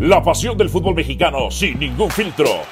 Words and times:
La 0.00 0.22
pasión 0.22 0.56
del 0.56 0.68
fútbol 0.68 0.94
mexicano 0.94 1.50
sin 1.50 1.76
ningún 1.76 2.08
filtro. 2.08 2.62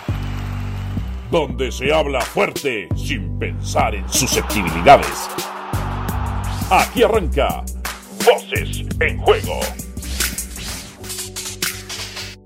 Donde 1.28 1.72
se 1.72 1.92
habla 1.92 2.20
fuerte 2.20 2.88
sin 2.94 3.36
pensar 3.36 3.96
en 3.96 4.08
susceptibilidades. 4.08 5.28
Aquí 6.70 7.02
arranca 7.02 7.64
Voces 8.24 8.86
en 9.00 9.18
Juego. 9.18 9.58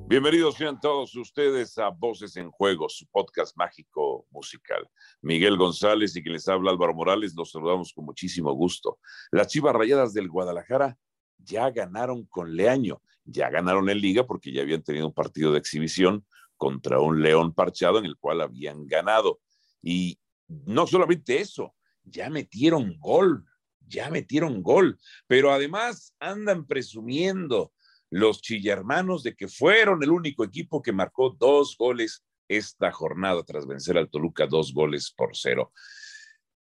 Bienvenidos 0.08 0.54
sean 0.54 0.80
todos 0.80 1.14
ustedes 1.14 1.76
a 1.76 1.90
Voces 1.90 2.38
en 2.38 2.50
Juego, 2.50 2.88
su 2.88 3.06
podcast 3.08 3.54
mágico 3.58 4.26
musical. 4.30 4.88
Miguel 5.20 5.58
González 5.58 6.16
y 6.16 6.22
que 6.22 6.30
les 6.30 6.48
habla 6.48 6.70
Álvaro 6.70 6.94
Morales, 6.94 7.34
los 7.36 7.50
saludamos 7.50 7.92
con 7.92 8.06
muchísimo 8.06 8.54
gusto. 8.54 8.98
Las 9.30 9.48
Chivas 9.48 9.74
Rayadas 9.74 10.14
del 10.14 10.30
Guadalajara 10.30 10.96
ya 11.44 11.70
ganaron 11.70 12.24
con 12.26 12.54
Leaño, 12.56 13.02
ya 13.24 13.50
ganaron 13.50 13.88
en 13.88 14.00
liga 14.00 14.26
porque 14.26 14.52
ya 14.52 14.62
habían 14.62 14.82
tenido 14.82 15.06
un 15.06 15.14
partido 15.14 15.52
de 15.52 15.58
exhibición 15.58 16.24
contra 16.56 17.00
un 17.00 17.22
León 17.22 17.54
parchado 17.54 17.98
en 17.98 18.04
el 18.04 18.16
cual 18.16 18.40
habían 18.40 18.86
ganado. 18.86 19.40
Y 19.82 20.18
no 20.48 20.86
solamente 20.86 21.40
eso, 21.40 21.74
ya 22.04 22.28
metieron 22.28 22.98
gol, 22.98 23.44
ya 23.86 24.10
metieron 24.10 24.62
gol, 24.62 24.98
pero 25.26 25.52
además 25.52 26.14
andan 26.18 26.66
presumiendo 26.66 27.72
los 28.10 28.42
chillermanos 28.42 29.22
de 29.22 29.34
que 29.36 29.48
fueron 29.48 30.02
el 30.02 30.10
único 30.10 30.44
equipo 30.44 30.82
que 30.82 30.92
marcó 30.92 31.30
dos 31.38 31.76
goles 31.78 32.24
esta 32.48 32.90
jornada 32.90 33.44
tras 33.44 33.66
vencer 33.66 33.96
al 33.96 34.10
Toluca 34.10 34.46
dos 34.46 34.74
goles 34.74 35.12
por 35.16 35.36
cero. 35.36 35.72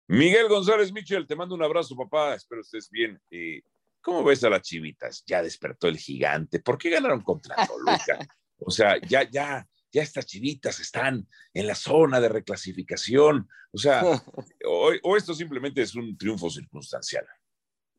Miguel 0.07 0.47
González 0.47 0.91
Michel, 0.93 1.27
te 1.27 1.35
mando 1.35 1.55
un 1.55 1.63
abrazo, 1.63 1.95
papá. 1.95 2.35
Espero 2.35 2.61
estés 2.61 2.89
bien. 2.89 3.21
Eh, 3.29 3.61
¿Cómo 4.03 4.21
ves 4.21 4.43
a 4.43 4.49
las 4.49 4.61
chivitas? 4.61 5.23
Ya 5.25 5.41
despertó 5.41 5.87
el 5.87 5.97
gigante. 5.97 6.59
¿Por 6.59 6.77
qué 6.77 6.89
ganaron 6.89 7.21
contra 7.21 7.55
Toluca? 7.65 8.19
O 8.59 8.69
sea, 8.69 8.99
ya, 8.99 9.23
ya, 9.31 9.65
ya 9.93 10.01
estas 10.01 10.25
chivitas 10.25 10.81
están 10.81 11.25
en 11.53 11.67
la 11.67 11.73
zona 11.73 12.19
de 12.19 12.27
reclasificación. 12.27 13.47
O 13.71 13.77
sea, 13.77 14.03
o, 14.67 15.17
esto 15.17 15.33
simplemente 15.33 15.81
es 15.81 15.95
un 15.95 16.17
triunfo 16.17 16.49
circunstancial. 16.49 17.25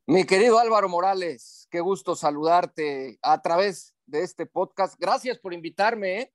Mi 0.06 0.25
querido 0.25 0.59
Álvaro 0.59 0.91
Morales, 0.91 1.67
qué 1.70 1.81
gusto 1.81 2.14
saludarte 2.14 3.19
a 3.23 3.41
través 3.41 3.95
de 4.05 4.23
este 4.23 4.45
podcast. 4.45 4.97
Gracias 4.98 5.39
por 5.39 5.55
invitarme. 5.55 6.20
¿eh? 6.20 6.33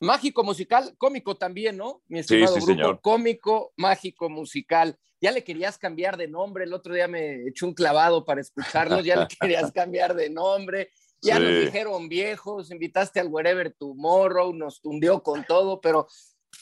Mágico 0.00 0.44
musical, 0.44 0.94
cómico 0.96 1.36
también, 1.36 1.76
¿no? 1.76 2.02
Mi 2.06 2.20
estimado 2.20 2.54
sí, 2.54 2.60
sí, 2.60 2.66
grupo, 2.66 2.80
señor. 2.80 3.00
cómico, 3.00 3.72
mágico 3.76 4.28
musical. 4.28 4.96
Ya 5.20 5.32
le 5.32 5.42
querías 5.42 5.78
cambiar 5.78 6.16
de 6.16 6.28
nombre, 6.28 6.64
el 6.64 6.72
otro 6.72 6.94
día 6.94 7.08
me 7.08 7.48
echó 7.48 7.66
un 7.66 7.74
clavado 7.74 8.24
para 8.24 8.40
escucharlos, 8.40 9.04
ya 9.04 9.16
le 9.16 9.28
querías 9.40 9.72
cambiar 9.72 10.14
de 10.14 10.30
nombre, 10.30 10.90
ya 11.20 11.36
sí. 11.36 11.42
nos 11.42 11.64
dijeron 11.64 12.08
viejos, 12.08 12.70
invitaste 12.70 13.18
al 13.18 13.28
Wherever 13.28 13.72
Tomorrow, 13.72 14.54
nos 14.54 14.80
tundió 14.80 15.22
con 15.22 15.44
todo, 15.44 15.80
pero 15.80 16.06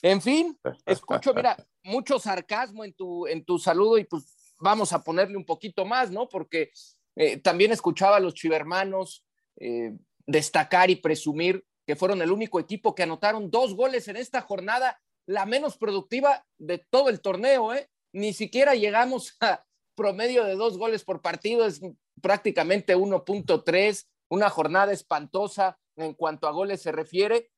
en 0.02 0.20
fin, 0.20 0.58
escucho, 0.84 1.34
mira, 1.34 1.56
mucho 1.82 2.18
sarcasmo 2.18 2.84
en 2.84 2.92
tu, 2.94 3.26
en 3.26 3.44
tu 3.44 3.58
saludo 3.58 3.98
y 3.98 4.04
pues 4.04 4.54
vamos 4.58 4.92
a 4.92 5.02
ponerle 5.02 5.36
un 5.36 5.44
poquito 5.44 5.84
más, 5.84 6.10
¿no? 6.10 6.28
Porque 6.28 6.70
eh, 7.16 7.38
también 7.38 7.72
escuchaba 7.72 8.16
a 8.16 8.20
los 8.20 8.34
chivermanos 8.34 9.24
eh, 9.58 9.92
destacar 10.26 10.90
y 10.90 10.96
presumir 10.96 11.64
que 11.86 11.96
fueron 11.96 12.20
el 12.20 12.32
único 12.32 12.58
equipo 12.58 12.94
que 12.94 13.04
anotaron 13.04 13.50
dos 13.50 13.74
goles 13.74 14.08
en 14.08 14.16
esta 14.16 14.42
jornada, 14.42 15.00
la 15.26 15.46
menos 15.46 15.78
productiva 15.78 16.44
de 16.58 16.78
todo 16.78 17.08
el 17.08 17.20
torneo, 17.20 17.74
¿eh? 17.74 17.88
Ni 18.12 18.32
siquiera 18.32 18.74
llegamos 18.74 19.36
a 19.40 19.64
promedio 19.94 20.44
de 20.44 20.56
dos 20.56 20.76
goles 20.78 21.04
por 21.04 21.22
partido, 21.22 21.64
es 21.64 21.80
prácticamente 22.20 22.96
1.3, 22.96 24.06
una 24.30 24.50
jornada 24.50 24.92
espantosa 24.92 25.78
en 25.96 26.14
cuanto 26.14 26.48
a 26.48 26.52
goles 26.52 26.82
se 26.82 26.92
refiere. 26.92 27.50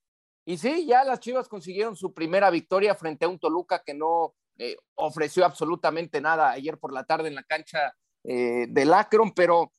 Y 0.46 0.58
sí, 0.58 0.86
ya 0.86 1.04
las 1.04 1.20
Chivas 1.20 1.48
consiguieron 1.48 1.96
su 1.96 2.14
primera 2.14 2.50
victoria 2.50 2.94
frente 2.94 3.24
a 3.24 3.28
un 3.28 3.38
Toluca 3.38 3.82
que 3.84 3.94
no 3.94 4.34
eh, 4.58 4.76
ofreció 4.94 5.44
absolutamente 5.44 6.20
nada 6.20 6.50
ayer 6.50 6.78
por 6.78 6.92
la 6.92 7.04
tarde 7.04 7.28
en 7.28 7.34
la 7.34 7.42
cancha 7.42 7.94
eh, 8.24 8.66
del 8.68 8.94
Akron, 8.94 9.32
pero 9.32 9.72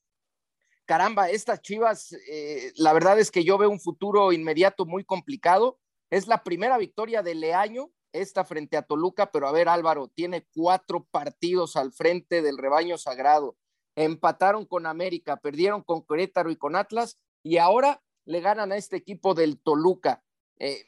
caramba, 0.90 1.30
estas 1.30 1.62
Chivas, 1.62 2.14
eh, 2.32 2.74
la 2.76 2.94
verdad 2.94 3.20
es 3.20 3.30
que 3.30 3.44
yo 3.44 3.60
veo 3.60 3.70
un 3.70 3.80
futuro 3.80 4.32
inmediato 4.32 4.88
muy 4.88 5.04
complicado. 5.04 5.78
Es 6.10 6.26
la 6.26 6.44
primera 6.44 6.80
victoria 6.80 7.22
de 7.22 7.36
Leaño, 7.36 7.92
esta 8.12 8.44
frente 8.44 8.76
a 8.76 8.82
Toluca, 8.82 9.32
pero 9.32 9.48
a 9.48 9.52
ver 9.52 9.70
Álvaro, 9.70 10.08
tiene 10.08 10.48
cuatro 10.52 11.06
partidos 11.12 11.76
al 11.76 11.94
frente 11.94 12.42
del 12.42 12.58
rebaño 12.58 12.98
sagrado. 12.98 13.56
Empataron 13.96 14.66
con 14.66 14.88
América, 14.88 15.38
perdieron 15.38 15.84
con 15.84 16.04
Querétaro 16.04 16.50
y 16.50 16.56
con 16.56 16.76
Atlas 16.76 17.20
y 17.44 17.58
ahora 17.58 18.02
le 18.26 18.42
ganan 18.42 18.72
a 18.72 18.78
este 18.78 18.98
equipo 18.98 19.36
del 19.36 19.62
Toluca. 19.62 20.24
Eh, 20.58 20.86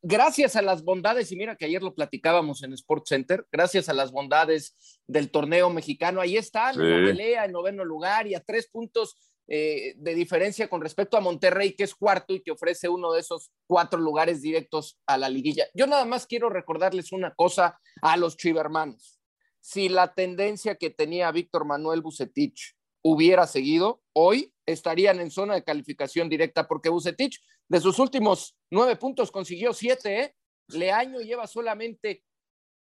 gracias 0.00 0.54
a 0.54 0.62
las 0.62 0.84
bondades, 0.84 1.32
y 1.32 1.36
mira 1.36 1.56
que 1.56 1.64
ayer 1.64 1.82
lo 1.82 1.96
platicábamos 1.96 2.62
en 2.62 2.72
Sport 2.74 3.08
Center, 3.08 3.48
gracias 3.50 3.88
a 3.88 3.94
las 3.94 4.12
bondades 4.12 4.76
del 5.08 5.32
torneo 5.32 5.70
mexicano, 5.70 6.20
ahí 6.20 6.40
sí. 6.40 6.50
en 6.54 6.90
la 6.90 7.08
pelea, 7.08 7.44
en 7.46 7.52
noveno 7.52 7.84
lugar 7.84 8.28
y 8.28 8.36
a 8.36 8.44
tres 8.44 8.68
puntos 8.68 9.16
eh, 9.52 9.94
de 9.96 10.14
diferencia 10.14 10.68
con 10.68 10.80
respecto 10.80 11.16
a 11.16 11.20
Monterrey, 11.20 11.74
que 11.74 11.82
es 11.82 11.94
cuarto 11.94 12.32
y 12.32 12.40
que 12.40 12.52
ofrece 12.52 12.88
uno 12.88 13.12
de 13.12 13.20
esos 13.20 13.50
cuatro 13.66 13.98
lugares 13.98 14.40
directos 14.40 14.98
a 15.06 15.18
la 15.18 15.28
liguilla. 15.28 15.66
Yo 15.74 15.86
nada 15.86 16.04
más 16.04 16.26
quiero 16.26 16.48
recordarles 16.48 17.10
una 17.10 17.34
cosa 17.34 17.78
a 18.00 18.16
los 18.16 18.36
chivermanos. 18.36 19.20
Si 19.60 19.88
la 19.88 20.14
tendencia 20.14 20.76
que 20.76 20.90
tenía 20.90 21.32
Víctor 21.32 21.64
Manuel 21.66 22.00
Bucetich 22.00 22.76
hubiera 23.02 23.46
seguido, 23.46 24.02
hoy 24.14 24.54
estarían 24.66 25.20
en 25.20 25.30
zona 25.30 25.54
de 25.54 25.64
calificación 25.64 26.28
directa, 26.28 26.68
porque 26.68 26.88
Bucetich 26.88 27.40
de 27.68 27.80
sus 27.80 27.98
últimos 27.98 28.56
nueve 28.70 28.96
puntos 28.96 29.32
consiguió 29.32 29.72
siete, 29.72 30.20
¿eh? 30.20 30.34
Leaño 30.68 31.20
lleva 31.20 31.48
solamente 31.48 32.22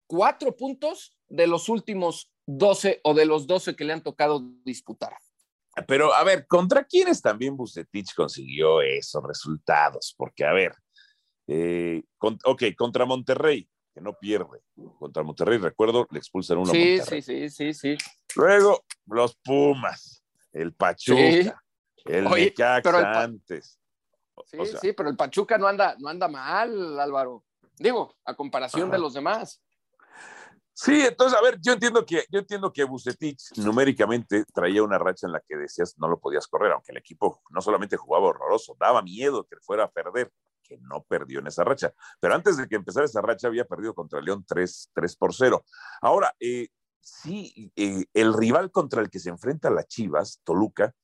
cuatro 0.08 0.56
puntos 0.56 1.18
de 1.28 1.48
los 1.48 1.70
últimos 1.70 2.32
doce 2.46 3.00
o 3.04 3.16
de 3.16 3.26
los 3.26 3.48
doce 3.48 3.76
que 3.76 3.84
le 3.84 3.94
han 3.94 4.04
tocado 4.04 4.44
disputar. 4.64 5.16
Pero, 5.88 6.14
a 6.14 6.24
ver, 6.24 6.48
¿contra 6.48 6.84
quiénes 6.84 7.22
también 7.22 7.56
Bucetich 7.56 8.14
consiguió 8.14 8.82
esos 8.82 9.24
resultados? 9.24 10.14
Porque, 10.18 10.44
a 10.44 10.52
ver, 10.52 10.76
eh, 11.48 12.04
con, 12.18 12.38
ok, 12.44 12.64
contra 12.78 13.06
Monterrey, 13.06 13.70
que 13.94 14.02
no 14.02 14.14
pierde. 14.14 14.62
Contra 15.00 15.24
Monterrey, 15.24 15.58
recuerdo, 15.58 16.08
le 16.12 16.20
expulsan 16.20 16.58
uno 16.58 16.72
sí, 16.72 16.96
a 16.96 16.98
Monterrey. 16.98 17.22
Sí, 17.22 17.50
sí, 17.50 17.74
sí, 17.74 17.74
sí. 17.74 17.98
Luego, 18.36 18.84
los 19.06 19.36
Pumas, 19.38 20.24
el 20.52 20.74
Pachuca, 20.74 21.20
sí. 21.22 21.52
el 22.06 22.28
Oye, 22.28 22.46
Necaxa 22.46 23.00
el, 23.00 23.06
antes. 23.06 23.80
Sí, 24.46 24.58
o 24.58 24.66
sea, 24.66 24.80
sí, 24.80 24.94
pero 24.94 25.10
el 25.10 25.16
Pachuca 25.16 25.58
no 25.58 25.68
anda, 25.68 25.96
no 26.00 26.10
anda 26.10 26.28
mal, 26.28 27.00
Álvaro. 27.00 27.46
Digo, 27.78 28.16
a 28.26 28.36
comparación 28.36 28.84
ajá. 28.84 28.94
de 28.94 29.00
los 29.00 29.14
demás. 29.14 29.62
Sí, 30.74 31.02
entonces, 31.02 31.38
a 31.38 31.42
ver, 31.42 31.60
yo 31.62 31.74
entiendo 31.74 32.06
que, 32.06 32.26
yo 32.32 32.40
entiendo 32.40 32.72
que 32.72 32.84
Bucetich 32.86 33.58
numéricamente 33.58 34.46
traía 34.54 34.82
una 34.84 34.98
racha 34.98 35.28
en 35.28 35.34
la 35.34 35.42
que 35.42 35.58
decías 35.58 35.96
no 35.98 36.08
lo 36.08 36.20
podías 36.20 36.48
correr, 36.48 36.72
aunque 36.72 36.92
el 36.92 36.98
equipo 36.98 37.42
no 37.50 37.62
solamente 37.62 37.98
jugaba 37.98 38.28
horroroso, 38.28 38.76
daba 38.80 39.02
miedo 39.02 39.46
que 39.46 39.58
fuera 39.58 39.84
a 39.84 39.92
perder, 39.92 40.32
que 40.64 40.78
no 40.78 41.04
perdió 41.04 41.40
en 41.40 41.48
esa 41.48 41.64
racha. 41.64 41.94
Pero 42.20 42.34
antes 42.34 42.58
de 42.58 42.68
que 42.68 42.78
empezara 42.78 43.06
esa 43.06 43.22
racha 43.22 43.48
había 43.48 43.66
perdido 43.66 43.94
contra 43.94 44.22
León 44.22 44.46
3, 44.48 44.92
3 44.94 45.16
por 45.18 45.34
0. 45.36 45.64
Ahora, 46.02 46.34
eh, 46.40 46.70
sí, 47.02 47.72
eh, 47.76 48.06
el 48.14 48.34
rival 48.34 48.72
contra 48.72 49.02
el 49.02 49.10
que 49.10 49.20
se 49.20 49.30
enfrenta 49.30 49.70
la 49.70 49.84
Chivas, 49.84 50.40
Toluca, 50.44 50.96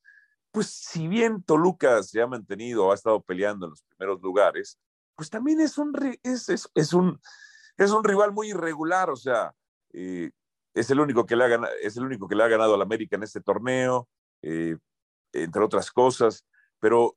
pues 0.51 0.67
si 0.67 1.07
bien 1.07 1.43
Toluca 1.43 2.01
se 2.03 2.21
ha 2.21 2.27
mantenido, 2.27 2.91
ha 2.91 2.95
estado 2.95 3.21
peleando 3.21 3.65
en 3.65 3.71
los 3.71 3.83
primeros 3.83 4.21
lugares, 4.21 4.79
pues 5.15 5.29
también 5.29 5.59
es 5.59 5.77
un, 5.77 5.93
es, 6.23 6.49
es, 6.49 6.69
es 6.73 6.93
un, 6.93 7.19
es 7.77 7.91
un 7.91 8.03
rival 8.03 8.33
muy 8.33 8.49
irregular, 8.49 9.09
o 9.09 9.15
sea, 9.15 9.53
eh, 9.93 10.31
es, 10.73 10.89
el 10.89 10.99
único 10.99 11.25
que 11.25 11.35
le 11.35 11.43
ha 11.43 11.47
ganado, 11.47 11.73
es 11.81 11.95
el 11.97 12.03
único 12.03 12.27
que 12.27 12.35
le 12.35 12.43
ha 12.43 12.47
ganado 12.47 12.75
al 12.75 12.81
América 12.81 13.15
en 13.15 13.23
este 13.23 13.41
torneo, 13.41 14.07
eh, 14.41 14.77
entre 15.33 15.61
otras 15.61 15.91
cosas, 15.91 16.45
pero 16.79 17.15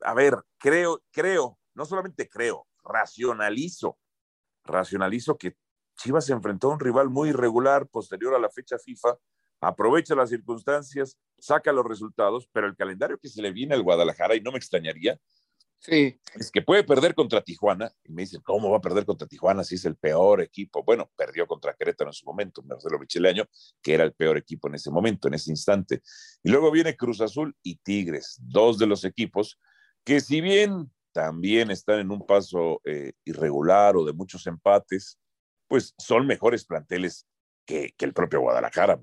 a 0.00 0.14
ver, 0.14 0.36
creo, 0.58 1.00
creo, 1.10 1.58
no 1.74 1.84
solamente 1.84 2.28
creo, 2.28 2.66
racionalizo, 2.82 3.98
racionalizo 4.64 5.38
que 5.38 5.56
Chivas 5.96 6.26
se 6.26 6.32
enfrentó 6.32 6.70
a 6.70 6.74
un 6.74 6.80
rival 6.80 7.10
muy 7.10 7.28
irregular 7.28 7.86
posterior 7.86 8.34
a 8.34 8.38
la 8.38 8.50
fecha 8.50 8.78
FIFA, 8.78 9.16
aprovecha 9.60 10.14
las 10.14 10.30
circunstancias, 10.30 11.16
saca 11.38 11.72
los 11.72 11.84
resultados, 11.84 12.48
pero 12.52 12.66
el 12.66 12.76
calendario 12.76 13.18
que 13.18 13.28
se 13.28 13.42
le 13.42 13.52
viene 13.52 13.74
al 13.74 13.82
Guadalajara, 13.82 14.34
y 14.34 14.40
no 14.40 14.50
me 14.50 14.58
extrañaría, 14.58 15.18
Sí. 15.82 16.16
Es 16.34 16.52
que 16.52 16.62
puede 16.62 16.84
perder 16.84 17.14
contra 17.14 17.42
Tijuana. 17.42 17.92
Y 18.04 18.12
me 18.12 18.22
dicen, 18.22 18.40
¿cómo 18.42 18.70
va 18.70 18.78
a 18.78 18.80
perder 18.80 19.04
contra 19.04 19.26
Tijuana 19.26 19.64
si 19.64 19.74
es 19.74 19.84
el 19.84 19.96
peor 19.96 20.40
equipo? 20.40 20.84
Bueno, 20.84 21.10
perdió 21.16 21.46
contra 21.46 21.74
Querétaro 21.74 22.10
en 22.10 22.14
su 22.14 22.24
momento, 22.24 22.62
Marcelo 22.62 23.00
Micheleaño, 23.00 23.48
que 23.82 23.94
era 23.94 24.04
el 24.04 24.12
peor 24.12 24.36
equipo 24.36 24.68
en 24.68 24.76
ese 24.76 24.90
momento, 24.90 25.26
en 25.26 25.34
ese 25.34 25.50
instante. 25.50 26.02
Y 26.42 26.50
luego 26.50 26.70
viene 26.70 26.96
Cruz 26.96 27.20
Azul 27.20 27.56
y 27.62 27.76
Tigres, 27.76 28.38
dos 28.40 28.78
de 28.78 28.86
los 28.86 29.04
equipos 29.04 29.58
que 30.04 30.20
si 30.20 30.40
bien 30.40 30.90
también 31.12 31.70
están 31.70 32.00
en 32.00 32.10
un 32.10 32.26
paso 32.26 32.80
eh, 32.84 33.12
irregular 33.24 33.96
o 33.96 34.04
de 34.04 34.12
muchos 34.12 34.46
empates, 34.46 35.18
pues 35.68 35.94
son 35.98 36.26
mejores 36.26 36.64
planteles 36.64 37.26
que, 37.64 37.92
que 37.96 38.04
el 38.04 38.12
propio 38.12 38.40
Guadalajara. 38.40 39.00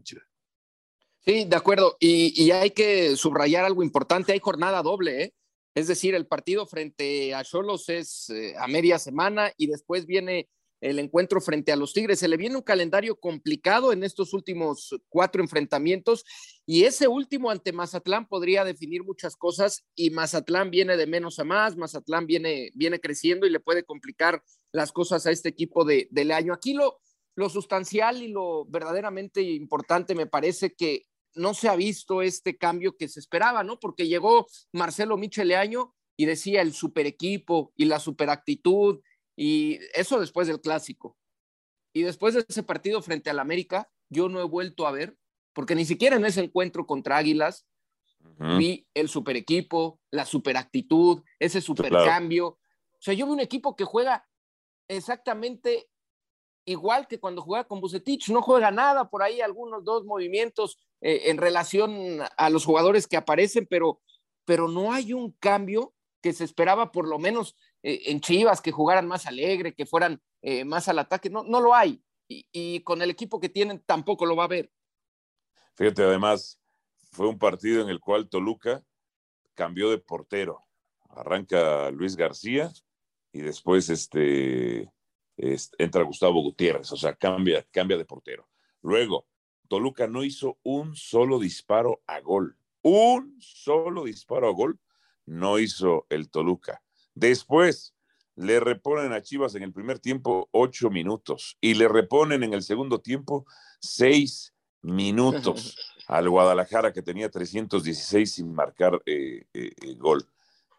Sí, 1.20 1.46
de 1.46 1.56
acuerdo. 1.56 1.98
Y, 2.00 2.34
y 2.42 2.52
hay 2.52 2.72
que 2.72 3.16
subrayar 3.16 3.66
algo 3.66 3.84
importante. 3.84 4.34
Hay 4.34 4.40
jornada 4.40 4.82
doble, 4.82 5.24
¿eh? 5.24 5.34
Es 5.80 5.88
decir, 5.88 6.14
el 6.14 6.28
partido 6.28 6.68
frente 6.68 7.34
a 7.34 7.42
Cholos 7.46 7.88
es 7.88 8.30
eh, 8.32 8.54
a 8.60 8.68
media 8.68 9.00
semana 9.00 9.54
y 9.56 9.68
después 9.68 10.06
viene 10.06 10.50
el 10.82 11.00
encuentro 11.00 11.40
frente 11.40 11.72
a 11.72 11.78
los 11.78 11.94
Tigres. 11.94 12.20
Se 12.20 12.28
le 12.28 12.36
viene 12.36 12.58
un 12.58 12.64
calendario 12.64 13.18
complicado 13.18 13.94
en 13.94 14.04
estos 14.04 14.34
últimos 14.34 14.94
cuatro 15.08 15.42
enfrentamientos 15.42 16.26
y 16.66 16.84
ese 16.84 17.08
último 17.08 17.50
ante 17.50 17.72
Mazatlán 17.72 18.28
podría 18.28 18.66
definir 18.66 19.06
muchas 19.06 19.38
cosas 19.38 19.86
y 19.96 20.10
Mazatlán 20.10 20.70
viene 20.70 20.98
de 20.98 21.08
menos 21.08 21.40
a 21.40 21.46
más, 21.46 21.78
Mazatlán 21.78 22.28
viene, 22.28 22.72
viene 22.76 23.00
creciendo 23.00 23.48
y 23.48 23.50
le 23.50 23.62
puede 23.62 23.84
complicar 23.84 24.44
las 24.74 24.92
cosas 24.92 25.26
a 25.28 25.32
este 25.32 25.48
equipo 25.48 25.86
de, 25.86 26.10
del 26.12 26.32
año. 26.32 26.52
Aquí 26.52 26.74
lo, 26.74 27.00
lo 27.36 27.48
sustancial 27.48 28.22
y 28.22 28.28
lo 28.28 28.66
verdaderamente 28.66 29.42
importante 29.42 30.14
me 30.14 30.28
parece 30.28 30.74
que 30.74 31.06
no 31.36 31.54
se 31.54 31.70
ha 31.70 31.76
visto 31.76 32.22
este 32.22 32.58
cambio 32.58 32.98
que 32.98 33.08
se 33.08 33.20
esperaba, 33.20 33.64
¿no? 33.64 33.80
Porque 33.80 34.08
llegó 34.08 34.48
Marcelo 34.72 35.18
Micheleaño 35.18 35.94
y 36.18 36.26
decía 36.26 36.62
el 36.62 36.74
super 36.74 37.06
equipo 37.06 37.72
y 37.76 37.86
la 37.86 38.00
super 38.00 38.30
actitud 38.30 39.02
y 39.36 39.80
eso 39.94 40.20
después 40.20 40.48
del 40.48 40.62
clásico. 40.62 41.18
Y 41.94 42.02
después 42.04 42.34
de 42.34 42.46
ese 42.48 42.64
partido 42.64 43.02
frente 43.02 43.30
al 43.30 43.40
América, 43.40 43.90
yo 44.10 44.30
no 44.30 44.42
he 44.42 44.46
vuelto 44.46 44.86
a 44.86 44.92
ver, 44.92 45.18
porque 45.54 45.76
ni 45.76 45.86
siquiera 45.86 46.18
en 46.18 46.26
ese 46.26 46.42
encuentro 46.42 46.86
contra 46.86 47.18
Águilas 47.18 47.66
vi 48.58 48.88
el 48.94 49.08
super 49.10 49.38
equipo, 49.38 50.00
la 50.12 50.26
super 50.26 50.58
actitud, 50.58 51.24
ese 51.40 51.62
super 51.62 51.92
cambio. 51.92 52.48
O 52.48 53.02
sea, 53.02 53.14
yo 53.14 53.26
vi 53.26 53.32
un 53.32 53.40
equipo 53.40 53.76
que 53.76 53.86
juega 53.86 54.28
exactamente 54.88 55.90
igual 56.66 57.08
que 57.08 57.20
cuando 57.20 57.42
juega 57.42 57.64
con 57.64 57.82
Bucetich, 57.82 58.30
no 58.30 58.42
juega 58.42 58.72
nada, 58.72 59.10
por 59.10 59.24
ahí 59.24 59.42
algunos 59.42 59.84
dos 59.84 60.06
movimientos 60.06 60.78
eh, 61.02 61.30
en 61.30 61.38
relación 61.38 62.20
a 62.38 62.50
los 62.50 62.66
jugadores 62.66 63.08
que 63.08 63.18
aparecen, 63.18 63.66
pero, 63.70 64.02
pero 64.46 64.68
no 64.68 64.92
hay 64.92 65.14
un 65.14 65.32
cambio 65.34 65.94
que 66.22 66.34
se 66.34 66.44
esperaba 66.44 66.92
por 66.92 67.08
lo 67.08 67.20
menos 67.20 67.56
eh, 67.84 68.02
en 68.08 68.20
Chivas, 68.20 68.62
que 68.62 68.72
jugaran 68.72 69.08
más 69.08 69.26
alegre, 69.26 69.74
que 69.74 69.86
fueran 69.86 70.22
eh, 70.42 70.66
más 70.66 70.90
al 70.90 71.00
ataque, 71.00 71.30
no, 71.30 71.44
no 71.44 71.62
lo 71.62 71.74
hay. 71.74 72.04
Y, 72.28 72.82
con 72.82 73.02
el 73.02 73.10
equipo 73.10 73.40
que 73.40 73.50
tienen 73.50 73.82
tampoco 73.84 74.24
lo 74.28 74.36
va 74.36 74.44
a 74.44 74.50
ver. 74.50 74.72
Fíjate, 75.76 76.04
además, 76.04 76.60
fue 77.12 77.28
un 77.28 77.40
partido 77.40 77.82
en 77.82 77.90
el 77.90 78.00
cual 78.00 78.30
Toluca 78.30 78.84
cambió 79.56 79.90
de 79.90 79.98
portero. 79.98 80.64
Arranca 81.10 81.90
Luis 81.90 82.16
García 82.16 82.72
y 83.32 83.42
después 83.42 83.90
este, 83.90 84.92
entra 85.80 86.04
Gustavo 86.04 86.44
Gutiérrez, 86.44 86.92
o 86.92 86.98
sea, 86.98 87.16
cambia, 87.16 87.66
cambia 87.72 87.98
de 87.98 88.06
portero. 88.06 88.48
Luego, 88.84 89.26
Toluca 89.70 90.08
no 90.08 90.26
hizo 90.26 90.58
un 90.64 90.96
solo 90.98 91.40
disparo 91.40 92.02
a 92.08 92.20
gol. 92.20 92.58
Un 92.82 93.38
solo 93.40 94.04
disparo 94.04 94.50
a 94.50 94.52
gol 94.52 94.80
no 95.26 95.60
hizo 95.60 96.06
el 96.10 96.30
Toluca. 96.30 96.82
Después 97.14 97.94
le 98.36 98.60
reponen 98.60 99.14
a 99.14 99.22
Chivas 99.22 99.56
en 99.56 99.64
el 99.64 99.72
primer 99.72 100.00
tiempo 100.00 100.50
ocho 100.52 100.90
minutos 100.90 101.58
y 101.62 101.76
le 101.76 101.88
reponen 101.88 102.44
en 102.44 102.54
el 102.54 102.64
segundo 102.64 103.00
tiempo 103.00 103.46
seis 103.80 104.54
minutos 104.82 105.78
al 106.08 106.30
Guadalajara 106.30 106.92
que 106.92 107.02
tenía 107.02 107.30
316 107.30 108.34
sin 108.34 108.54
marcar 108.54 109.02
eh, 109.06 109.46
eh, 109.54 109.72
gol. 109.98 110.26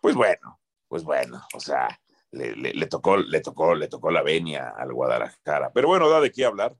Pues 0.00 0.14
bueno, 0.14 0.58
pues 0.88 1.04
bueno, 1.04 1.42
o 1.54 1.60
sea, 1.60 2.00
le, 2.32 2.86
tocó, 2.86 3.16
le 3.16 3.40
tocó, 3.40 3.74
le 3.74 3.88
tocó 3.88 4.10
la 4.10 4.22
venia 4.22 4.70
al 4.70 4.92
Guadalajara. 4.92 5.70
Pero 5.72 5.88
bueno, 5.88 6.08
da 6.08 6.20
de 6.20 6.32
qué 6.32 6.44
hablar, 6.44 6.76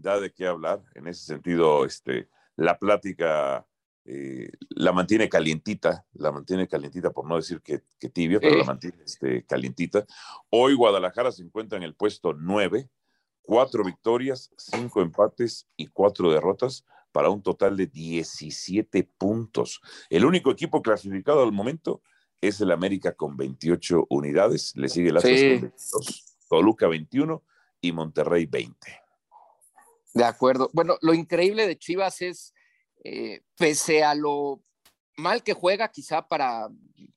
da 0.00 0.20
de 0.20 0.32
qué 0.32 0.46
hablar. 0.46 0.82
En 0.94 1.06
ese 1.06 1.24
sentido, 1.24 1.84
este, 1.84 2.28
la 2.56 2.78
plática 2.78 3.66
eh, 4.06 4.50
la 4.68 4.92
mantiene 4.92 5.30
calientita, 5.30 6.04
la 6.12 6.30
mantiene 6.30 6.68
calientita, 6.68 7.10
por 7.10 7.26
no 7.26 7.36
decir 7.36 7.62
que, 7.62 7.82
tibia, 8.10 8.38
pero 8.38 8.58
la 8.58 8.64
mantiene 8.64 8.98
este, 9.04 9.44
calientita. 9.44 10.04
Hoy 10.50 10.74
Guadalajara 10.74 11.32
se 11.32 11.42
encuentra 11.42 11.78
en 11.78 11.84
el 11.84 11.94
puesto 11.94 12.34
9, 12.34 12.90
cuatro 13.40 13.82
victorias, 13.82 14.50
cinco 14.58 15.00
empates 15.00 15.66
y 15.76 15.86
cuatro 15.86 16.30
derrotas 16.30 16.84
para 17.12 17.30
un 17.30 17.42
total 17.42 17.76
de 17.76 17.86
17 17.86 19.08
puntos. 19.16 19.80
El 20.10 20.26
único 20.26 20.50
equipo 20.50 20.82
clasificado 20.82 21.42
al 21.42 21.52
momento 21.52 22.02
es 22.42 22.60
el 22.60 22.72
América 22.72 23.12
con 23.12 23.36
28 23.38 24.06
unidades, 24.10 24.74
le 24.76 24.88
sigue 24.90 25.08
el 25.08 25.16
Atlas 25.16 25.40
con 25.40 25.60
22, 25.62 26.36
Toluca 26.48 26.88
21 26.88 27.42
y 27.80 27.92
Monterrey 27.92 28.44
20. 28.44 29.03
De 30.14 30.24
acuerdo. 30.24 30.70
Bueno, 30.72 30.96
lo 31.02 31.12
increíble 31.12 31.66
de 31.66 31.76
Chivas 31.76 32.22
es 32.22 32.54
eh, 33.04 33.42
pese 33.58 34.02
a 34.02 34.14
lo 34.14 34.62
mal 35.16 35.42
que 35.42 35.52
juega 35.52 35.88
quizá 35.88 36.26
para, 36.26 36.68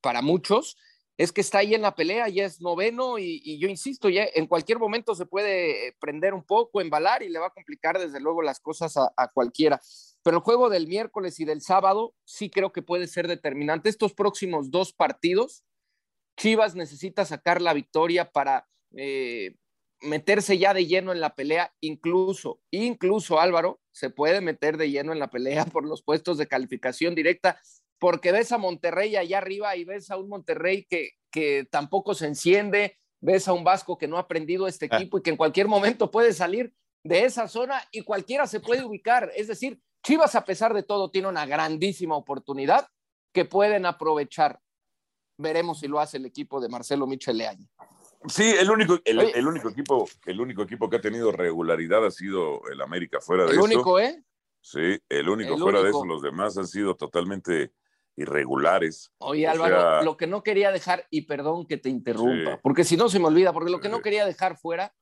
para 0.01 0.21
muchos, 0.21 0.77
es 1.17 1.31
que 1.31 1.41
está 1.41 1.59
ahí 1.59 1.73
en 1.73 1.81
la 1.81 1.95
pelea, 1.95 2.27
ya 2.29 2.45
es 2.45 2.61
noveno 2.61 3.17
y, 3.17 3.57
yo 3.57 3.67
insisto, 3.67 4.07
ya 4.09 4.27
en 4.35 4.45
cualquier 4.45 4.77
momento 4.77 5.15
se 5.15 5.25
puede 5.25 5.95
prender 5.99 6.35
un 6.35 6.44
poco, 6.44 6.79
embalar 6.79 7.23
y 7.23 7.29
le 7.29 7.39
va 7.39 7.47
a 7.47 7.53
complicar 7.53 7.97
desde 7.97 8.19
luego 8.19 8.44
las 8.44 8.59
cosas 8.59 8.97
a, 8.97 9.11
a, 9.17 9.27
cualquiera. 9.29 9.81
Pero 10.21 10.38
el 10.38 10.44
juego 10.44 10.69
del 10.69 10.88
miércoles 10.88 11.39
y 11.39 11.45
del 11.45 11.61
sábado 11.61 12.13
sí 12.23 12.51
creo 12.51 12.71
que 12.71 12.83
puede 12.83 13.07
ser 13.07 13.27
determinante. 13.27 13.89
Estos 13.89 14.13
próximos 14.13 14.69
dos 14.69 14.94
partidos, 14.94 15.63
Chivas 16.38 16.75
necesita 16.75 17.25
sacar 17.25 17.63
la 17.63 17.73
victoria 17.73 18.31
para 18.31 18.67
eh, 18.95 19.55
meterse 20.01 20.57
ya 20.57 20.73
de 20.73 20.85
lleno 20.85 21.11
en 21.11 21.19
la 21.19 21.35
pelea, 21.35 21.73
incluso, 21.81 22.59
incluso 22.71 23.39
Álvaro 23.39 23.79
se 23.91 24.09
puede 24.09 24.41
meter 24.41 24.77
de 24.77 24.91
lleno 24.91 25.11
en 25.11 25.19
la 25.19 25.29
pelea 25.29 25.65
por 25.65 25.85
los 25.85 26.03
puestos 26.03 26.38
de 26.38 26.47
calificación 26.47 27.15
directa, 27.15 27.59
porque 27.99 28.31
ves 28.31 28.51
a 28.51 28.57
Monterrey 28.57 29.15
allá 29.15 29.39
arriba 29.39 29.75
y 29.75 29.83
ves 29.83 30.11
a 30.11 30.17
un 30.17 30.29
Monterrey 30.29 30.85
que, 30.88 31.11
que 31.31 31.67
tampoco 31.69 32.13
se 32.13 32.27
enciende, 32.27 32.97
ves 33.21 33.47
a 33.47 33.53
un 33.53 33.63
Vasco 33.63 33.97
que 33.97 34.07
no 34.07 34.17
ha 34.17 34.21
aprendido 34.21 34.67
este 34.67 34.88
ah. 34.91 34.97
equipo 34.97 35.17
y 35.17 35.23
que 35.23 35.31
en 35.31 35.38
cualquier 35.38 35.67
momento 35.67 36.11
puede 36.11 36.33
salir 36.33 36.73
de 37.03 37.25
esa 37.25 37.47
zona 37.47 37.81
y 37.91 38.01
cualquiera 38.01 38.45
se 38.47 38.59
puede 38.59 38.83
ubicar. 38.83 39.31
Es 39.35 39.47
decir, 39.47 39.81
Chivas 40.03 40.35
a 40.35 40.45
pesar 40.45 40.73
de 40.73 40.83
todo 40.83 41.09
tiene 41.09 41.27
una 41.27 41.45
grandísima 41.45 42.15
oportunidad 42.15 42.88
que 43.33 43.45
pueden 43.45 43.85
aprovechar. 43.85 44.59
Veremos 45.38 45.79
si 45.79 45.88
lo 45.88 45.99
hace 45.99 46.17
el 46.17 46.25
equipo 46.25 46.61
de 46.61 46.69
Marcelo 46.69 47.07
Micheleaño. 47.07 47.67
Sí, 48.29 48.53
el 48.59 48.69
único, 48.69 49.00
el, 49.03 49.47
único 49.47 49.69
equipo, 49.69 50.07
el 50.25 50.41
único 50.41 50.63
equipo 50.63 50.89
que 50.89 50.97
ha 50.97 51.01
tenido 51.01 51.31
regularidad 51.31 52.06
ha 52.06 52.12
sido 52.12 52.62
el 52.71 52.81
América 52.81 53.19
fuera 53.19 53.44
de 53.45 53.51
eso. 53.51 53.59
El 53.59 53.65
único, 53.65 54.00
¿eh? 54.00 54.24
Sí, 54.62 55.00
el 55.09 55.29
único 55.29 55.57
fuera 55.57 55.81
de 55.81 55.89
eso. 55.89 56.06
Los 56.06 56.21
demás 56.21 56.57
han 56.57 56.68
sido 56.68 56.95
totalmente 56.95 57.71
irregulares. 58.15 59.12
Oye, 59.19 59.47
Álvaro, 59.47 60.03
lo 60.03 60.18
que 60.18 60.27
no 60.27 60.44
quería 60.44 60.71
dejar, 60.71 61.07
y 61.09 61.21
perdón 61.21 61.66
que 61.68 61.78
te 61.78 61.90
interrumpa, 61.90 62.59
porque 62.61 62.83
si 62.83 62.97
no 62.97 63.09
se 63.09 63.19
me 63.19 63.28
olvida, 63.28 63.54
porque 63.54 63.71
lo 63.71 63.80
que 63.80 63.90
no 63.90 64.01
quería 64.01 64.25
dejar 64.25 64.57
fuera 64.57 64.94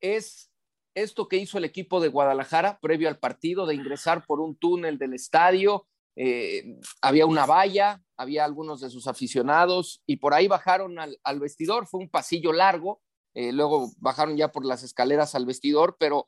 es 0.00 0.50
esto 0.94 1.28
que 1.28 1.36
hizo 1.36 1.58
el 1.58 1.64
equipo 1.64 2.00
de 2.00 2.08
Guadalajara 2.08 2.78
previo 2.80 3.08
al 3.08 3.18
partido 3.18 3.66
de 3.66 3.74
ingresar 3.74 4.24
por 4.26 4.40
un 4.40 4.56
túnel 4.56 4.98
del 4.98 5.14
estadio. 5.14 5.86
Eh, 6.20 6.80
había 7.00 7.26
una 7.26 7.46
valla, 7.46 8.02
había 8.16 8.44
algunos 8.44 8.80
de 8.80 8.90
sus 8.90 9.06
aficionados 9.06 10.02
y 10.04 10.16
por 10.16 10.34
ahí 10.34 10.48
bajaron 10.48 10.98
al, 10.98 11.40
vestidor, 11.40 11.86
fue 11.86 12.00
un 12.00 12.08
pasillo 12.10 12.52
largo, 12.52 13.00
eh, 13.34 13.52
luego 13.52 13.92
bajaron 13.98 14.36
ya 14.36 14.50
por 14.50 14.64
las 14.64 14.82
escaleras 14.82 15.36
al 15.36 15.46
vestidor, 15.46 15.96
pero 15.96 16.26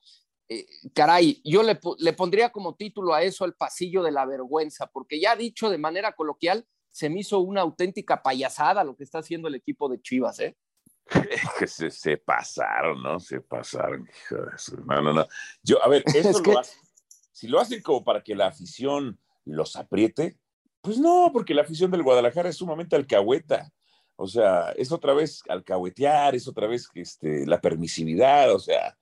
eh, 0.48 0.64
caray, 0.94 1.42
yo 1.44 1.64
le, 1.64 1.74
pondría 2.12 2.52
como 2.52 2.76
título 2.76 3.14
a 3.14 3.24
eso 3.24 3.44
el 3.44 3.54
pasillo 3.54 4.04
de 4.04 4.12
la 4.12 4.26
vergüenza, 4.26 4.86
porque 4.86 5.20
ya 5.20 5.34
dicho 5.34 5.68
de 5.68 5.78
manera 5.78 6.12
coloquial, 6.12 6.68
se 6.92 7.10
me 7.10 7.18
hizo 7.18 7.40
una 7.40 7.62
auténtica 7.62 8.22
payasada 8.22 8.84
lo 8.84 8.94
que 8.94 9.02
está 9.02 9.18
haciendo 9.18 9.48
el 9.48 9.56
equipo 9.56 9.88
de 9.88 10.00
Chivas, 10.00 10.38
¿eh? 10.38 10.56
que 11.58 11.66
se, 11.66 12.16
pasaron, 12.16 13.02
¿no? 13.02 13.18
Se 13.18 13.40
pasaron. 13.40 14.08
No, 14.86 15.02
no, 15.02 15.12
no. 15.12 15.26
Yo, 15.64 15.82
a 15.82 15.88
ver, 15.88 16.04
eso 16.14 16.40
lo 16.40 16.62
si 17.32 17.48
lo 17.48 17.58
hacen 17.58 17.82
como 17.82 18.04
para 18.04 18.22
que 18.22 18.36
la 18.36 18.46
afición 18.46 19.18
los 19.44 19.76
apriete, 19.76 20.38
pues 20.80 20.98
no, 20.98 21.30
porque 21.32 21.54
la 21.54 21.62
afición 21.62 21.90
del 21.90 22.02
Guadalajara 22.02 22.48
es 22.48 22.56
sumamente 22.56 22.96
alcahueta. 22.96 23.70
O 24.16 24.26
sea, 24.26 24.72
es 24.72 24.92
otra 24.92 25.14
vez 25.14 25.42
alcahuetear, 25.48 26.34
es 26.34 26.46
otra 26.46 26.66
vez 26.66 26.88
este, 26.94 27.46
la 27.46 27.60
permisividad, 27.60 28.54
o 28.54 28.58
sea, 28.58 28.96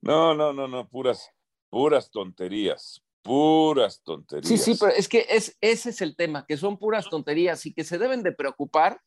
no, 0.00 0.34
no, 0.34 0.52
no, 0.52 0.66
no, 0.66 0.88
puras, 0.88 1.30
puras 1.70 2.10
tonterías, 2.10 3.00
puras 3.22 4.02
tonterías. 4.02 4.48
Sí, 4.48 4.58
sí, 4.58 4.76
pero 4.78 4.92
es 4.92 5.08
que 5.08 5.26
es, 5.28 5.56
ese 5.60 5.90
es 5.90 6.02
el 6.02 6.16
tema, 6.16 6.44
que 6.46 6.56
son 6.56 6.76
puras 6.76 7.08
tonterías 7.08 7.64
y 7.66 7.72
que 7.72 7.84
se 7.84 7.98
deben 7.98 8.22
de 8.24 8.32
preocupar 8.32 9.00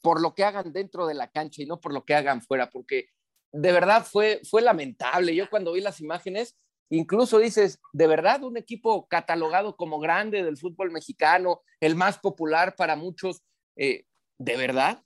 por 0.00 0.22
lo 0.22 0.34
que 0.34 0.44
hagan 0.44 0.72
dentro 0.72 1.06
de 1.06 1.14
la 1.14 1.30
cancha 1.30 1.62
y 1.62 1.66
no 1.66 1.80
por 1.80 1.92
lo 1.92 2.04
que 2.04 2.14
hagan 2.14 2.40
fuera, 2.40 2.70
porque 2.70 3.10
de 3.52 3.72
verdad 3.72 4.06
fue, 4.10 4.40
fue 4.48 4.62
lamentable. 4.62 5.34
Yo 5.34 5.50
cuando 5.50 5.72
vi 5.72 5.82
las 5.82 6.00
imágenes 6.00 6.56
Incluso 6.90 7.38
dices, 7.38 7.80
de 7.92 8.06
verdad, 8.08 8.42
un 8.42 8.56
equipo 8.56 9.06
catalogado 9.06 9.76
como 9.76 10.00
grande 10.00 10.42
del 10.42 10.56
fútbol 10.56 10.90
mexicano, 10.90 11.62
el 11.78 11.94
más 11.94 12.18
popular 12.18 12.74
para 12.74 12.96
muchos, 12.96 13.42
eh, 13.76 14.04
¿de 14.38 14.56
verdad? 14.56 15.04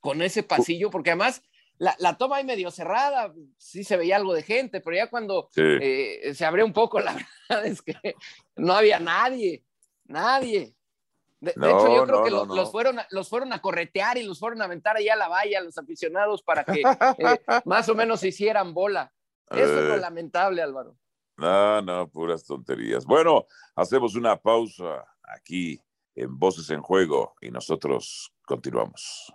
Con 0.00 0.22
ese 0.22 0.44
pasillo, 0.44 0.90
porque 0.90 1.10
además 1.10 1.42
la, 1.78 2.16
toma 2.16 2.36
ahí 2.36 2.44
medio 2.44 2.70
cerrada, 2.70 3.34
sí 3.58 3.82
se 3.82 3.96
veía 3.96 4.16
algo 4.16 4.32
de 4.32 4.42
gente, 4.42 4.80
pero 4.80 4.96
ya 4.96 5.10
cuando 5.10 5.50
eh, 5.56 6.32
se 6.34 6.44
abrió 6.44 6.64
un 6.64 6.72
poco, 6.72 7.00
la 7.00 7.14
verdad 7.14 7.66
es 7.66 7.82
que 7.82 7.94
no 8.54 8.72
había 8.72 9.00
nadie, 9.00 9.64
nadie. 10.04 10.72
De, 11.40 11.50
hecho, 11.50 11.94
yo 11.94 12.06
creo 12.06 12.24
que 12.24 12.30
los, 12.30 12.72
fueron, 12.72 12.98
los 13.10 13.28
fueron 13.28 13.52
a 13.52 13.60
corretear 13.60 14.16
y 14.16 14.22
los 14.22 14.38
fueron 14.38 14.62
a 14.62 14.64
aventar 14.64 14.96
allá 14.96 15.12
a 15.12 15.16
la 15.16 15.28
valla, 15.28 15.60
los 15.60 15.76
aficionados, 15.76 16.42
para 16.42 16.64
que 16.64 16.80
eh, 17.18 17.40
más 17.64 17.88
o 17.88 17.94
menos 17.94 18.20
se 18.20 18.28
hicieran 18.28 18.72
bola. 18.72 19.12
Eso 19.50 19.78
es 19.80 19.88
lo 19.88 19.94
eh. 19.94 20.00
lamentable, 20.00 20.62
Álvaro. 20.62 20.96
No, 21.36 21.82
no, 21.82 22.08
puras 22.08 22.44
tonterías. 22.44 23.04
Bueno, 23.04 23.46
hacemos 23.74 24.14
una 24.14 24.36
pausa 24.36 25.04
aquí 25.22 25.80
en 26.14 26.38
Voces 26.38 26.70
en 26.70 26.80
Juego 26.80 27.34
y 27.40 27.50
nosotros 27.50 28.32
continuamos. 28.46 29.32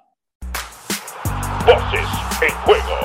Voces 1.65 2.07
en 2.41 2.55
Juego. 2.65 2.95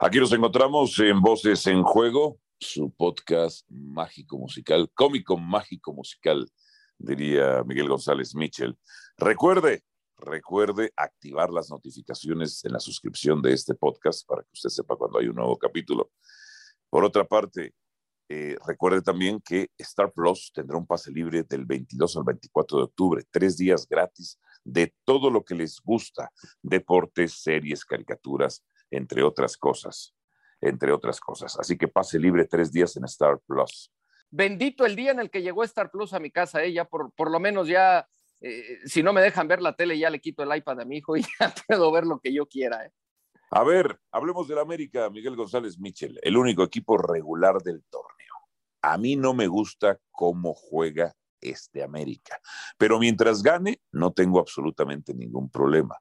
Aquí 0.00 0.18
nos 0.18 0.32
encontramos 0.32 0.98
en 0.98 1.20
Voces 1.20 1.66
en 1.66 1.82
Juego, 1.82 2.40
su 2.58 2.90
podcast 2.90 3.66
mágico 3.70 4.38
musical, 4.38 4.90
cómico 4.94 5.36
mágico 5.36 5.92
musical, 5.92 6.50
diría 6.98 7.62
Miguel 7.64 7.88
González 7.88 8.34
Mitchell. 8.34 8.76
Recuerde, 9.16 9.84
recuerde 10.20 10.92
activar 10.96 11.50
las 11.50 11.70
notificaciones 11.70 12.64
en 12.64 12.72
la 12.72 12.80
suscripción 12.80 13.42
de 13.42 13.52
este 13.52 13.74
podcast 13.74 14.26
para 14.26 14.42
que 14.42 14.50
usted 14.52 14.70
sepa 14.70 14.96
cuando 14.96 15.18
hay 15.18 15.28
un 15.28 15.36
nuevo 15.36 15.58
capítulo. 15.58 16.10
Por 16.88 17.04
otra 17.04 17.24
parte, 17.24 17.74
eh, 18.28 18.56
recuerde 18.64 19.02
también 19.02 19.40
que 19.40 19.70
Star 19.76 20.12
Plus 20.12 20.52
tendrá 20.54 20.76
un 20.76 20.86
pase 20.86 21.10
libre 21.10 21.42
del 21.42 21.64
22 21.64 22.16
al 22.16 22.24
24 22.24 22.78
de 22.78 22.84
octubre, 22.84 23.24
tres 23.30 23.56
días 23.56 23.88
gratis 23.88 24.38
de 24.62 24.94
todo 25.04 25.30
lo 25.30 25.44
que 25.44 25.56
les 25.56 25.80
gusta, 25.80 26.30
deportes, 26.62 27.42
series, 27.42 27.84
caricaturas, 27.84 28.64
entre 28.90 29.24
otras 29.24 29.56
cosas, 29.56 30.14
entre 30.60 30.92
otras 30.92 31.18
cosas. 31.18 31.58
Así 31.58 31.76
que 31.76 31.88
pase 31.88 32.20
libre 32.20 32.44
tres 32.44 32.70
días 32.70 32.96
en 32.96 33.04
Star 33.04 33.40
Plus. 33.46 33.92
Bendito 34.30 34.86
el 34.86 34.94
día 34.94 35.10
en 35.10 35.18
el 35.18 35.28
que 35.28 35.42
llegó 35.42 35.64
Star 35.64 35.90
Plus 35.90 36.12
a 36.12 36.20
mi 36.20 36.30
casa, 36.30 36.62
ella 36.62 36.82
¿eh? 36.82 36.88
por, 36.88 37.12
por 37.12 37.32
lo 37.32 37.40
menos 37.40 37.66
ya, 37.66 38.06
eh, 38.40 38.78
si 38.84 39.02
no 39.02 39.12
me 39.12 39.20
dejan 39.20 39.48
ver 39.48 39.60
la 39.60 39.74
tele, 39.74 39.98
ya 39.98 40.10
le 40.10 40.20
quito 40.20 40.42
el 40.42 40.56
iPad 40.56 40.80
a 40.80 40.84
mi 40.84 40.98
hijo 40.98 41.16
y 41.16 41.22
ya 41.40 41.54
puedo 41.66 41.92
ver 41.92 42.06
lo 42.06 42.20
que 42.20 42.32
yo 42.32 42.46
quiera. 42.46 42.84
¿eh? 42.84 42.92
A 43.50 43.64
ver, 43.64 43.98
hablemos 44.12 44.48
del 44.48 44.58
América, 44.58 45.10
Miguel 45.10 45.36
González 45.36 45.78
Michel, 45.78 46.18
el 46.22 46.36
único 46.36 46.62
equipo 46.62 46.96
regular 46.96 47.60
del 47.62 47.84
torneo. 47.84 48.16
A 48.82 48.96
mí 48.96 49.16
no 49.16 49.34
me 49.34 49.46
gusta 49.46 49.98
cómo 50.10 50.54
juega 50.54 51.14
este 51.40 51.82
América. 51.82 52.38
Pero 52.78 52.98
mientras 52.98 53.42
gane, 53.42 53.80
no 53.92 54.12
tengo 54.12 54.38
absolutamente 54.38 55.14
ningún 55.14 55.50
problema. 55.50 55.96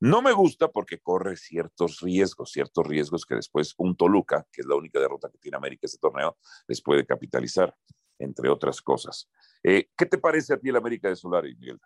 No 0.00 0.22
me 0.22 0.32
gusta 0.32 0.68
porque 0.70 1.00
corre 1.00 1.36
ciertos 1.36 2.00
riesgos, 2.00 2.52
ciertos 2.52 2.86
riesgos 2.86 3.26
que 3.26 3.34
después 3.34 3.74
un 3.78 3.96
Toluca, 3.96 4.46
que 4.52 4.62
es 4.62 4.66
la 4.66 4.76
única 4.76 5.00
derrota 5.00 5.28
que 5.30 5.38
tiene 5.38 5.56
América 5.56 5.86
este 5.86 5.98
torneo, 5.98 6.38
les 6.66 6.82
puede 6.82 7.04
capitalizar, 7.04 7.74
entre 8.18 8.48
otras 8.48 8.80
cosas. 8.80 9.30
Eh, 9.62 9.88
¿Qué 9.96 10.06
te 10.06 10.18
parece 10.18 10.54
a 10.54 10.58
ti 10.58 10.68
el 10.68 10.76
América 10.76 11.08
de 11.08 11.16
Solari, 11.16 11.54
Miguel? 11.56 11.80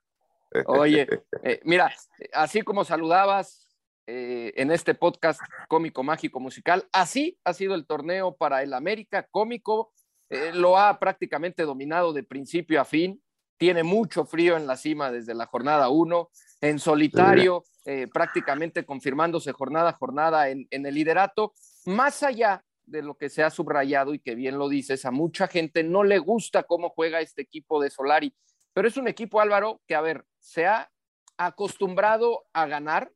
Oye, 0.67 1.07
eh, 1.43 1.61
mira, 1.65 1.93
así 2.33 2.63
como 2.63 2.85
saludabas 2.85 3.69
eh, 4.07 4.53
en 4.57 4.71
este 4.71 4.95
podcast 4.95 5.41
cómico, 5.69 6.03
mágico, 6.03 6.41
musical, 6.41 6.89
así 6.93 7.39
ha 7.45 7.53
sido 7.53 7.75
el 7.75 7.87
torneo 7.87 8.35
para 8.35 8.63
el 8.63 8.73
América 8.73 9.27
cómico 9.31 9.93
eh, 10.31 10.53
lo 10.53 10.77
ha 10.77 10.99
prácticamente 10.99 11.63
dominado 11.63 12.13
de 12.13 12.23
principio 12.23 12.81
a 12.81 12.85
fin, 12.85 13.23
tiene 13.57 13.83
mucho 13.83 14.27
frío 14.27 14.57
en 14.57 14.67
la 14.67 14.77
cima 14.77 15.11
desde 15.11 15.35
la 15.35 15.47
jornada 15.47 15.89
1, 15.89 16.31
en 16.61 16.79
solitario, 16.79 17.65
eh, 17.87 18.07
prácticamente 18.13 18.85
confirmándose 18.85 19.53
jornada 19.53 19.91
a 19.91 19.95
jornada 19.95 20.51
en, 20.51 20.67
en 20.71 20.85
el 20.85 20.95
liderato, 20.95 21.55
más 21.87 22.23
allá 22.23 22.63
de 22.91 23.03
lo 23.03 23.17
que 23.17 23.29
se 23.29 23.43
ha 23.43 23.51
subrayado 23.51 24.15
y 24.15 24.19
que 24.19 24.35
bien 24.35 24.59
lo 24.59 24.69
dices, 24.69 25.05
a 25.05 25.11
mucha 25.11 25.47
gente 25.49 25.83
no 25.83 26.05
le 26.05 26.19
gusta 26.19 26.63
cómo 26.63 26.91
juega 26.91 27.21
este 27.21 27.43
equipo 27.43 27.83
de 27.83 27.91
Solari, 27.91 28.35
pero 28.73 28.89
es 28.89 28.97
un 28.97 29.09
equipo, 29.09 29.41
Álvaro, 29.41 29.81
que, 29.87 29.95
a 29.95 30.01
ver, 30.01 30.25
se 30.39 30.67
ha 30.67 30.91
acostumbrado 31.37 32.47
a 32.53 32.67
ganar. 32.67 33.13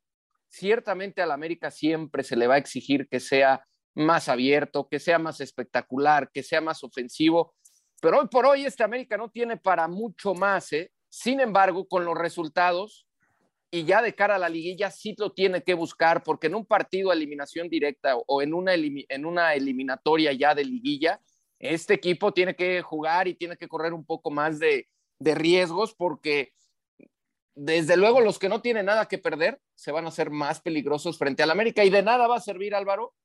Ciertamente 0.47 1.21
al 1.21 1.31
América 1.31 1.71
siempre 1.71 2.23
se 2.23 2.35
le 2.35 2.47
va 2.47 2.55
a 2.55 2.59
exigir 2.59 3.07
que 3.07 3.19
sea 3.19 3.65
más 3.95 4.29
abierto, 4.29 4.87
que 4.87 4.99
sea 4.99 5.19
más 5.19 5.41
espectacular, 5.41 6.29
que 6.31 6.43
sea 6.43 6.61
más 6.61 6.83
ofensivo. 6.83 7.55
Pero 8.01 8.19
hoy 8.19 8.27
por 8.27 8.45
hoy 8.45 8.65
este 8.65 8.83
América 8.83 9.17
no 9.17 9.29
tiene 9.29 9.57
para 9.57 9.87
mucho 9.87 10.33
más. 10.33 10.73
¿eh? 10.73 10.91
Sin 11.09 11.39
embargo, 11.39 11.87
con 11.87 12.05
los 12.05 12.17
resultados 12.17 13.07
y 13.73 13.85
ya 13.85 14.03
de 14.03 14.13
cara 14.13 14.35
a 14.35 14.37
la 14.37 14.49
liguilla 14.49 14.91
sí 14.91 15.15
lo 15.17 15.31
tiene 15.31 15.63
que 15.63 15.73
buscar 15.73 16.21
porque 16.21 16.45
en 16.45 16.53
un 16.53 16.63
partido 16.63 17.09
de 17.09 17.15
eliminación 17.15 17.69
directa 17.69 18.15
o 18.15 18.43
en 18.43 18.53
una, 18.53 18.75
en 18.75 19.25
una 19.25 19.55
eliminatoria 19.55 20.31
ya 20.31 20.53
de 20.53 20.63
liguilla, 20.63 21.19
este 21.57 21.95
equipo 21.95 22.31
tiene 22.31 22.55
que 22.55 22.83
jugar 22.83 23.27
y 23.27 23.33
tiene 23.33 23.57
que 23.57 23.67
correr 23.67 23.93
un 23.93 24.05
poco 24.05 24.29
más 24.29 24.59
de, 24.59 24.87
de 25.17 25.33
riesgos 25.33 25.95
porque 25.95 26.53
desde 27.55 27.97
luego 27.97 28.21
los 28.21 28.37
que 28.37 28.47
no 28.47 28.61
tienen 28.61 28.85
nada 28.85 29.07
que 29.07 29.17
perder 29.17 29.59
se 29.73 29.91
van 29.91 30.05
a 30.05 30.11
ser 30.11 30.29
más 30.29 30.61
peligrosos 30.61 31.17
frente 31.17 31.41
al 31.41 31.49
América 31.49 31.83
y 31.83 31.89
de 31.89 32.03
nada 32.03 32.27
va 32.27 32.35
a 32.35 32.41
servir 32.41 32.75
Álvaro 32.75 33.15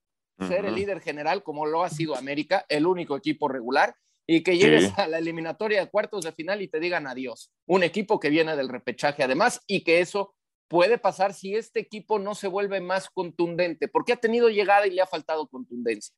ser 0.48 0.64
el 0.64 0.76
líder 0.76 1.02
general 1.02 1.42
como 1.42 1.66
lo 1.66 1.82
ha 1.82 1.90
sido 1.90 2.16
América, 2.16 2.64
el 2.70 2.86
único 2.86 3.16
equipo 3.16 3.48
regular, 3.48 3.96
y 4.30 4.42
que 4.42 4.56
llegues 4.56 4.96
a 4.98 5.08
la 5.08 5.18
eliminatoria 5.18 5.80
de 5.80 5.90
cuartos 5.90 6.24
de 6.24 6.32
final 6.32 6.62
y 6.62 6.68
te 6.68 6.78
digan 6.78 7.06
adiós. 7.06 7.50
Un 7.66 7.82
equipo 7.82 8.20
que 8.20 8.30
viene 8.30 8.56
del 8.56 8.68
repechaje 8.68 9.24
además 9.24 9.62
y 9.66 9.82
que 9.82 10.00
eso 10.00 10.34
puede 10.68 10.98
pasar 10.98 11.34
si 11.34 11.54
este 11.54 11.80
equipo 11.80 12.18
no 12.18 12.34
se 12.34 12.48
vuelve 12.48 12.80
más 12.80 13.08
contundente, 13.10 13.88
porque 13.88 14.12
ha 14.12 14.16
tenido 14.16 14.48
llegada 14.48 14.86
y 14.86 14.90
le 14.90 15.02
ha 15.02 15.06
faltado 15.06 15.48
contundencia. 15.48 16.14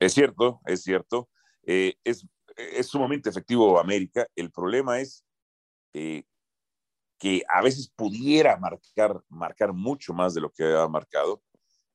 Es 0.00 0.14
cierto, 0.14 0.60
es 0.66 0.82
cierto. 0.82 1.28
Eh, 1.64 1.94
es, 2.02 2.26
es, 2.56 2.86
sumamente 2.86 3.30
efectivo 3.30 3.78
América. 3.78 4.26
El 4.34 4.50
problema 4.50 5.00
es 5.00 5.24
eh, 5.92 6.24
que 7.18 7.42
a 7.48 7.62
veces 7.62 7.92
pudiera 7.94 8.56
marcar, 8.56 9.22
marcar 9.28 9.72
mucho 9.72 10.12
más 10.12 10.34
de 10.34 10.40
lo 10.40 10.50
que 10.50 10.64
ha 10.64 10.88
marcado. 10.88 11.42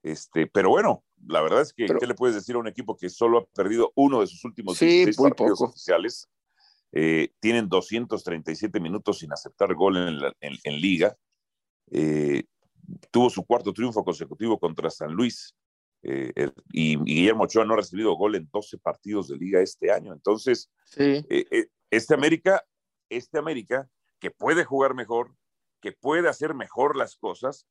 Este, 0.04 0.48
pero 0.48 0.70
bueno, 0.70 1.04
la 1.26 1.42
verdad 1.42 1.62
es 1.62 1.74
que, 1.74 1.86
¿qué 1.86 2.08
le 2.08 2.16
puedes 2.16 2.36
decir 2.36 2.56
a 2.56 2.60
un 2.60 2.68
equipo 2.68 2.96
que 2.96 3.10
solo 3.10 3.40
ha 3.40 3.46
perdido 3.48 3.92
uno 3.96 4.22
de 4.22 4.28
sus 4.28 4.46
últimos 4.46 4.78
sí, 4.78 5.06
partidos 5.18 5.62
oficiales? 5.62 6.30
Eh, 6.94 7.34
tienen 7.40 7.68
237 7.68 8.80
minutos 8.80 9.20
sin 9.20 9.34
aceptar 9.34 9.74
gol 9.76 9.98
en, 10.40 10.82
liga. 10.82 11.18
Eh, 11.92 12.44
tuvo 13.12 13.30
su 13.30 13.46
cuarto 13.46 13.74
triunfo 13.74 14.04
consecutivo 14.04 14.60
contra 14.60 14.90
San 14.90 15.14
Luis. 15.14 15.56
Eh, 16.04 16.52
y, 16.72 16.98
Guillermo 16.98 17.44
Ochoa 17.44 17.66
no 17.66 17.74
ha 17.74 17.78
recibido 17.78 18.14
gol 18.16 18.36
en 18.36 18.50
12 18.52 18.78
partidos 18.78 19.28
de 19.28 19.38
liga 19.38 19.62
este 19.62 19.92
año. 19.92 20.14
Entonces, 20.14 20.70
este 20.96 22.14
América, 22.14 22.64
este 23.10 23.40
América, 23.40 23.90
que 24.20 24.32
puede 24.32 24.64
jugar 24.64 24.94
mejor, 24.94 25.34
que 25.82 25.92
puede 25.92 26.30
hacer 26.30 26.54
mejor 26.54 26.96
las 26.96 27.16
cosas, 27.16 27.68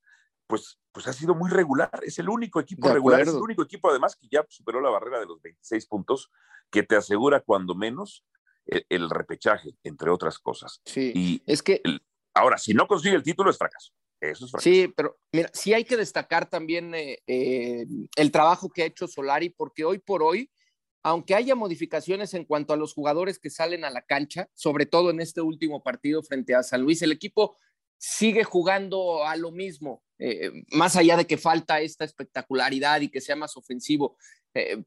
pues, 0.47 0.79
pues 0.91 1.07
ha 1.07 1.13
sido 1.13 1.35
muy 1.35 1.49
regular. 1.49 1.89
Es 2.03 2.19
el 2.19 2.29
único 2.29 2.59
equipo 2.59 2.89
regular, 2.89 3.21
es 3.21 3.29
el 3.29 3.35
único 3.35 3.63
equipo 3.63 3.89
además 3.89 4.15
que 4.15 4.27
ya 4.31 4.45
superó 4.49 4.81
la 4.81 4.89
barrera 4.89 5.19
de 5.19 5.25
los 5.25 5.41
26 5.41 5.85
puntos, 5.87 6.31
que 6.69 6.83
te 6.83 6.95
asegura 6.95 7.41
cuando 7.41 7.75
menos 7.75 8.25
el, 8.65 9.09
repechaje, 9.09 9.75
entre 9.83 10.09
otras 10.09 10.39
cosas. 10.39 10.81
Sí, 10.85 11.11
y 11.15 11.43
es 11.45 11.63
que... 11.63 11.81
ahora, 12.33 12.57
si 12.57 12.73
no 12.73 12.87
consigue 12.87 13.15
el 13.15 13.23
título 13.23 13.49
es 13.49 13.57
fracaso. 13.57 13.93
Es. 14.19 14.39
Sí, 14.59 14.91
pero 14.95 15.17
mira, 15.31 15.49
sí 15.53 15.73
hay 15.73 15.83
que 15.83 15.97
destacar 15.97 16.49
también 16.49 16.93
eh, 16.95 17.19
eh, 17.27 17.85
el 18.15 18.31
trabajo 18.31 18.69
que 18.69 18.83
ha 18.83 18.85
hecho 18.85 19.07
Solari, 19.07 19.49
porque 19.49 19.85
hoy 19.85 19.99
por 19.99 20.23
hoy, 20.23 20.49
aunque 21.03 21.35
haya 21.35 21.55
modificaciones 21.55 22.33
en 22.33 22.45
cuanto 22.45 22.73
a 22.73 22.77
los 22.77 22.93
jugadores 22.93 23.37
que 23.37 23.49
salen 23.49 23.85
a 23.85 23.91
la 23.91 24.01
cancha, 24.01 24.49
sobre 24.53 24.85
todo 24.85 25.11
en 25.11 25.21
este 25.21 25.41
último 25.41 25.83
partido 25.83 26.23
frente 26.23 26.55
a 26.55 26.63
San 26.63 26.81
Luis, 26.81 27.01
el 27.01 27.11
equipo 27.11 27.57
sigue 27.99 28.43
jugando 28.43 29.23
a 29.23 29.35
lo 29.35 29.51
mismo, 29.51 30.03
eh, 30.19 30.51
más 30.71 30.95
allá 30.95 31.15
de 31.17 31.25
que 31.25 31.37
falta 31.37 31.81
esta 31.81 32.03
espectacularidad 32.03 33.01
y 33.01 33.09
que 33.09 33.21
sea 33.21 33.35
más 33.35 33.55
ofensivo. 33.55 34.17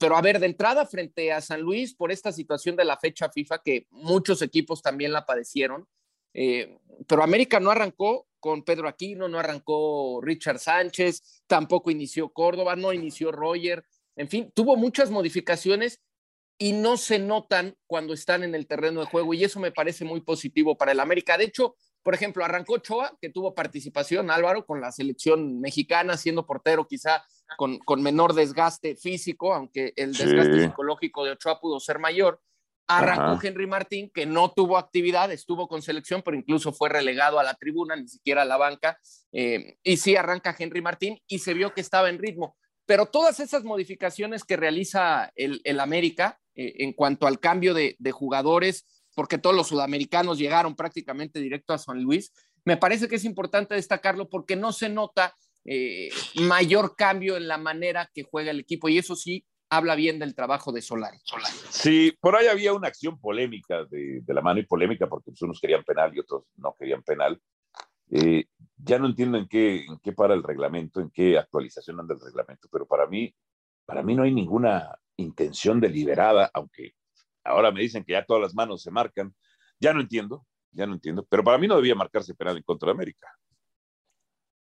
Pero 0.00 0.16
a 0.16 0.20
ver, 0.20 0.40
de 0.40 0.46
entrada 0.46 0.84
frente 0.84 1.30
a 1.30 1.40
San 1.40 1.60
Luis, 1.60 1.94
por 1.94 2.10
esta 2.10 2.32
situación 2.32 2.74
de 2.74 2.84
la 2.84 2.96
fecha 2.96 3.30
FIFA, 3.30 3.62
que 3.62 3.86
muchos 3.90 4.42
equipos 4.42 4.82
también 4.82 5.12
la 5.12 5.24
padecieron, 5.24 5.86
eh, 6.34 6.78
pero 7.06 7.22
América 7.22 7.60
no 7.60 7.70
arrancó 7.70 8.26
con 8.38 8.62
Pedro 8.64 8.88
Aquino, 8.88 9.28
no 9.28 9.38
arrancó 9.38 10.20
Richard 10.22 10.58
Sánchez, 10.58 11.42
tampoco 11.46 11.90
inició 11.90 12.30
Córdoba, 12.30 12.76
no 12.76 12.92
inició 12.92 13.32
Roger, 13.32 13.84
en 14.16 14.28
fin, 14.28 14.52
tuvo 14.54 14.76
muchas 14.76 15.10
modificaciones 15.10 16.00
y 16.58 16.72
no 16.72 16.98
se 16.98 17.18
notan 17.18 17.74
cuando 17.86 18.12
están 18.12 18.42
en 18.44 18.54
el 18.54 18.66
terreno 18.66 19.00
de 19.00 19.06
juego 19.06 19.32
y 19.32 19.44
eso 19.44 19.60
me 19.60 19.72
parece 19.72 20.04
muy 20.04 20.20
positivo 20.20 20.76
para 20.76 20.92
el 20.92 21.00
América. 21.00 21.38
De 21.38 21.44
hecho, 21.44 21.74
por 22.02 22.14
ejemplo, 22.14 22.44
arrancó 22.44 22.78
Choa, 22.78 23.16
que 23.20 23.30
tuvo 23.30 23.54
participación, 23.54 24.30
Álvaro, 24.30 24.66
con 24.66 24.80
la 24.80 24.92
selección 24.92 25.60
mexicana, 25.60 26.16
siendo 26.16 26.46
portero 26.46 26.86
quizá 26.86 27.24
con, 27.56 27.78
con 27.78 28.02
menor 28.02 28.34
desgaste 28.34 28.94
físico, 28.96 29.54
aunque 29.54 29.92
el 29.96 30.12
desgaste 30.12 30.66
psicológico 30.66 31.24
de 31.24 31.32
Ochoa 31.32 31.60
pudo 31.60 31.80
ser 31.80 31.98
mayor. 31.98 32.40
Arrancó 32.98 33.38
Henry 33.46 33.66
Martín, 33.66 34.10
que 34.12 34.26
no 34.26 34.52
tuvo 34.52 34.76
actividad, 34.76 35.30
estuvo 35.32 35.68
con 35.68 35.82
selección, 35.82 36.22
pero 36.22 36.36
incluso 36.36 36.72
fue 36.72 36.88
relegado 36.88 37.38
a 37.38 37.44
la 37.44 37.54
tribuna, 37.54 37.96
ni 37.96 38.08
siquiera 38.08 38.42
a 38.42 38.44
la 38.44 38.56
banca. 38.56 38.98
Eh, 39.32 39.76
y 39.82 39.96
sí 39.96 40.16
arranca 40.16 40.54
Henry 40.58 40.82
Martín 40.82 41.18
y 41.26 41.38
se 41.38 41.54
vio 41.54 41.72
que 41.72 41.80
estaba 41.80 42.10
en 42.10 42.18
ritmo. 42.18 42.56
Pero 42.86 43.06
todas 43.06 43.40
esas 43.40 43.64
modificaciones 43.64 44.44
que 44.44 44.56
realiza 44.56 45.30
el, 45.36 45.60
el 45.64 45.80
América 45.80 46.38
eh, 46.54 46.74
en 46.78 46.92
cuanto 46.92 47.26
al 47.26 47.38
cambio 47.38 47.74
de, 47.74 47.96
de 47.98 48.12
jugadores, 48.12 48.86
porque 49.14 49.38
todos 49.38 49.54
los 49.54 49.68
sudamericanos 49.68 50.38
llegaron 50.38 50.74
prácticamente 50.74 51.40
directo 51.40 51.72
a 51.72 51.78
San 51.78 52.02
Luis. 52.02 52.32
Me 52.64 52.76
parece 52.76 53.08
que 53.08 53.16
es 53.16 53.24
importante 53.24 53.74
destacarlo 53.74 54.28
porque 54.28 54.56
no 54.56 54.72
se 54.72 54.88
nota 54.88 55.34
eh, 55.64 56.08
mayor 56.36 56.96
cambio 56.96 57.36
en 57.36 57.46
la 57.46 57.58
manera 57.58 58.10
que 58.14 58.22
juega 58.22 58.50
el 58.50 58.60
equipo 58.60 58.88
y 58.88 58.98
eso 58.98 59.14
sí 59.14 59.44
habla 59.70 59.94
bien 59.94 60.18
del 60.18 60.34
trabajo 60.34 60.72
de 60.72 60.82
Solari. 60.82 61.18
Sí, 61.70 62.12
por 62.20 62.36
ahí 62.36 62.48
había 62.48 62.72
una 62.72 62.88
acción 62.88 63.18
polémica 63.18 63.84
de, 63.84 64.22
la 64.26 64.42
mano 64.42 64.60
y 64.60 64.66
polémica 64.66 65.08
porque 65.08 65.30
pues, 65.30 65.40
unos 65.42 65.60
querían 65.60 65.84
penal 65.84 66.14
y 66.14 66.18
otros 66.18 66.44
no 66.56 66.74
querían 66.78 67.02
penal. 67.02 67.40
Eh, 68.10 68.46
ya 68.76 68.98
no 68.98 69.06
entiendo 69.06 69.38
en 69.38 69.46
qué, 69.46 69.84
en 69.84 69.98
qué 70.00 70.12
para 70.12 70.34
el 70.34 70.42
reglamento, 70.42 71.00
en 71.00 71.10
qué 71.10 71.38
actualización 71.38 72.00
anda 72.00 72.14
el 72.14 72.20
reglamento, 72.20 72.68
pero 72.70 72.84
para 72.86 73.06
mí, 73.06 73.32
para 73.86 74.02
mí 74.02 74.16
no 74.16 74.24
hay 74.24 74.34
ninguna 74.34 74.98
intención 75.16 75.80
deliberada, 75.80 76.50
aunque 76.52 76.94
ahora 77.44 77.70
me 77.70 77.80
dicen 77.80 78.04
que 78.04 78.12
ya 78.12 78.24
todas 78.24 78.42
las 78.42 78.54
manos 78.54 78.82
se 78.82 78.90
marcan. 78.90 79.32
Ya 79.78 79.94
no 79.94 80.00
entiendo, 80.00 80.44
ya 80.72 80.86
no 80.86 80.94
entiendo, 80.94 81.24
pero 81.30 81.44
para 81.44 81.58
mí 81.58 81.68
no 81.68 81.76
debía 81.76 81.94
marcarse 81.94 82.34
penal 82.34 82.56
en 82.56 82.64
contra 82.64 82.88
de 82.88 82.92
América. 82.92 83.28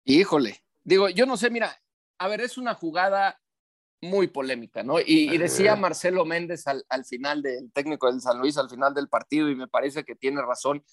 Híjole, 0.03 0.63
digo, 0.83 1.09
yo 1.09 1.27
no 1.27 1.37
sé, 1.37 1.51
mira, 1.51 1.79
a 2.17 2.27
ver, 2.27 2.41
es 2.41 2.57
una 2.57 2.73
jugada 2.73 3.39
muy 4.05 4.27
polémica, 4.27 4.83
¿no? 4.83 4.99
Y, 4.99 5.37
decía 5.37 5.75
Marcelo 5.75 6.25
Méndez 6.25 6.65
al, 6.67 7.05
final 7.05 7.41
del 7.41 7.71
técnico 7.71 8.11
del 8.11 8.21
San 8.21 8.39
Luis, 8.39 8.57
al 8.57 8.69
final 8.69 8.93
del 8.93 9.09
partido, 9.09 9.49
y 9.49 9.55
me 9.55 9.67
parece 9.67 10.03
que 10.03 10.15
tiene 10.15 10.41
razón, 10.41 10.83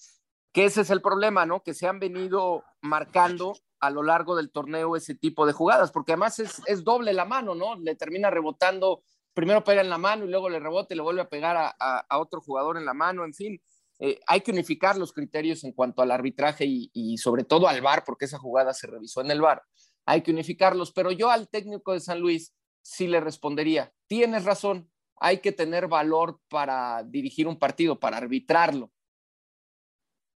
que 0.51 0.65
ese 0.65 0.81
es 0.81 0.89
el 0.89 1.01
problema, 1.01 1.45
¿no? 1.45 1.63
Que 1.63 1.73
se 1.73 1.87
han 1.87 1.99
venido 1.99 2.63
marcando 2.81 3.55
a 3.79 3.89
lo 3.89 4.03
largo 4.03 4.35
del 4.35 4.51
torneo 4.51 4.95
ese 4.95 5.15
tipo 5.15 5.45
de 5.45 5.53
jugadas, 5.53 5.91
porque 5.91 6.13
además 6.13 6.39
es, 6.39 6.83
doble 6.83 7.13
la 7.13 7.25
mano, 7.25 7.55
¿no? 7.55 7.75
Le 7.75 7.95
termina 7.95 8.29
rebotando, 8.29 9.03
primero 9.33 9.63
pega 9.63 9.81
en 9.81 9.89
la 9.89 9.97
mano 9.97 10.25
y 10.25 10.29
luego 10.29 10.49
le 10.49 10.59
rebota 10.59 10.93
y 10.93 10.97
le 10.97 11.03
vuelve 11.03 11.21
a 11.21 11.29
pegar 11.29 11.75
a, 11.79 12.17
otro 12.19 12.41
jugador 12.41 12.77
en 12.77 12.85
la 12.85 12.93
mano, 12.93 13.25
en 13.25 13.33
fin. 13.33 13.61
Eh, 13.99 14.19
hay 14.27 14.41
que 14.41 14.51
unificar 14.51 14.97
los 14.97 15.13
criterios 15.13 15.63
en 15.63 15.71
cuanto 15.71 16.01
al 16.01 16.11
arbitraje 16.11 16.65
y, 16.65 16.89
y, 16.93 17.17
sobre 17.17 17.43
todo 17.43 17.67
al 17.67 17.81
VAR, 17.81 18.03
porque 18.05 18.25
esa 18.25 18.37
jugada 18.37 18.73
se 18.73 18.87
revisó 18.87 19.21
en 19.21 19.31
el 19.31 19.41
VAR. 19.41 19.63
Hay 20.05 20.21
que 20.21 20.31
unificarlos, 20.31 20.91
pero 20.91 21.11
yo 21.11 21.29
al 21.29 21.47
técnico 21.47 21.93
de 21.93 21.99
San 21.99 22.19
Luis 22.19 22.53
sí 22.83 23.07
le 23.07 23.19
respondería, 23.19 23.91
tienes 24.07 24.45
razón, 24.45 24.91
hay 25.17 25.39
que 25.39 25.51
tener 25.51 25.87
valor 25.87 26.39
para 26.49 27.03
dirigir 27.03 27.47
un 27.47 27.57
partido, 27.57 27.99
para 27.99 28.17
arbitrarlo. 28.17 28.91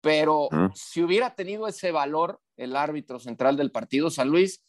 Pero 0.01 0.49
si 0.75 1.01
hubiera 1.01 1.33
tenido 1.33 1.67
ese 1.67 1.91
valor 1.91 2.39
el 2.55 2.75
árbitro 2.75 3.19
central 3.19 3.57
del 3.57 3.71
partido, 3.71 4.11
San 4.11 4.29
Luis, 4.29 4.63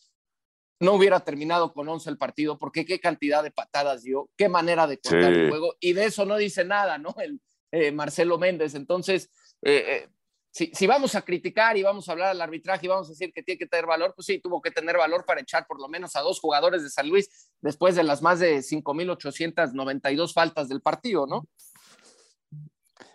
no 0.81 0.95
hubiera 0.95 1.21
terminado 1.21 1.73
con 1.73 1.89
11 1.89 2.11
el 2.11 2.19
partido, 2.19 2.59
porque 2.59 2.85
qué 2.85 2.99
cantidad 2.99 3.43
de 3.43 3.51
patadas 3.51 4.03
dio, 4.03 4.31
qué 4.37 4.49
manera 4.49 4.87
de 4.87 4.99
cortar 4.99 5.33
el 5.33 5.49
juego, 5.49 5.77
y 5.81 5.93
de 5.93 6.07
eso 6.07 6.25
no 6.25 6.37
dice 6.37 6.65
nada, 6.65 6.99
¿no? 6.99 7.15
El 7.19 7.41
eh, 7.71 7.93
Marcelo 7.93 8.39
Méndez. 8.39 8.75
Entonces, 8.75 9.31
eh, 9.63 10.05
eh, 10.05 10.09
si, 10.51 10.87
vamos 10.87 11.15
a 11.15 11.23
criticar 11.23 11.77
y 11.77 11.83
vamos 11.83 12.09
a 12.09 12.13
hablar 12.13 12.29
al 12.29 12.41
arbitraje 12.41 12.87
y 12.87 12.89
vamos 12.89 13.09
a 13.09 13.11
decir 13.11 13.33
que 13.33 13.43
tiene 13.43 13.59
que 13.59 13.67
tener 13.67 13.85
valor, 13.85 14.15
pues 14.15 14.25
sí, 14.25 14.39
tuvo 14.39 14.63
que 14.63 14.71
tener 14.71 14.97
valor 14.97 15.27
para 15.27 15.43
echar 15.43 15.67
por 15.67 15.79
lo 15.79 15.89
menos 15.89 16.17
a 16.17 16.21
dos 16.21 16.41
jugadores 16.41 16.83
de 16.83 16.89
San 16.89 17.09
Luis 17.09 17.46
después 17.61 17.97
de 17.97 18.05
las 18.05 18.23
más 18.23 18.41
de 18.41 18.59
5.892 18.59 20.33
faltas 20.33 20.69
del 20.69 20.81
partido, 20.81 21.27
¿no? 21.27 21.47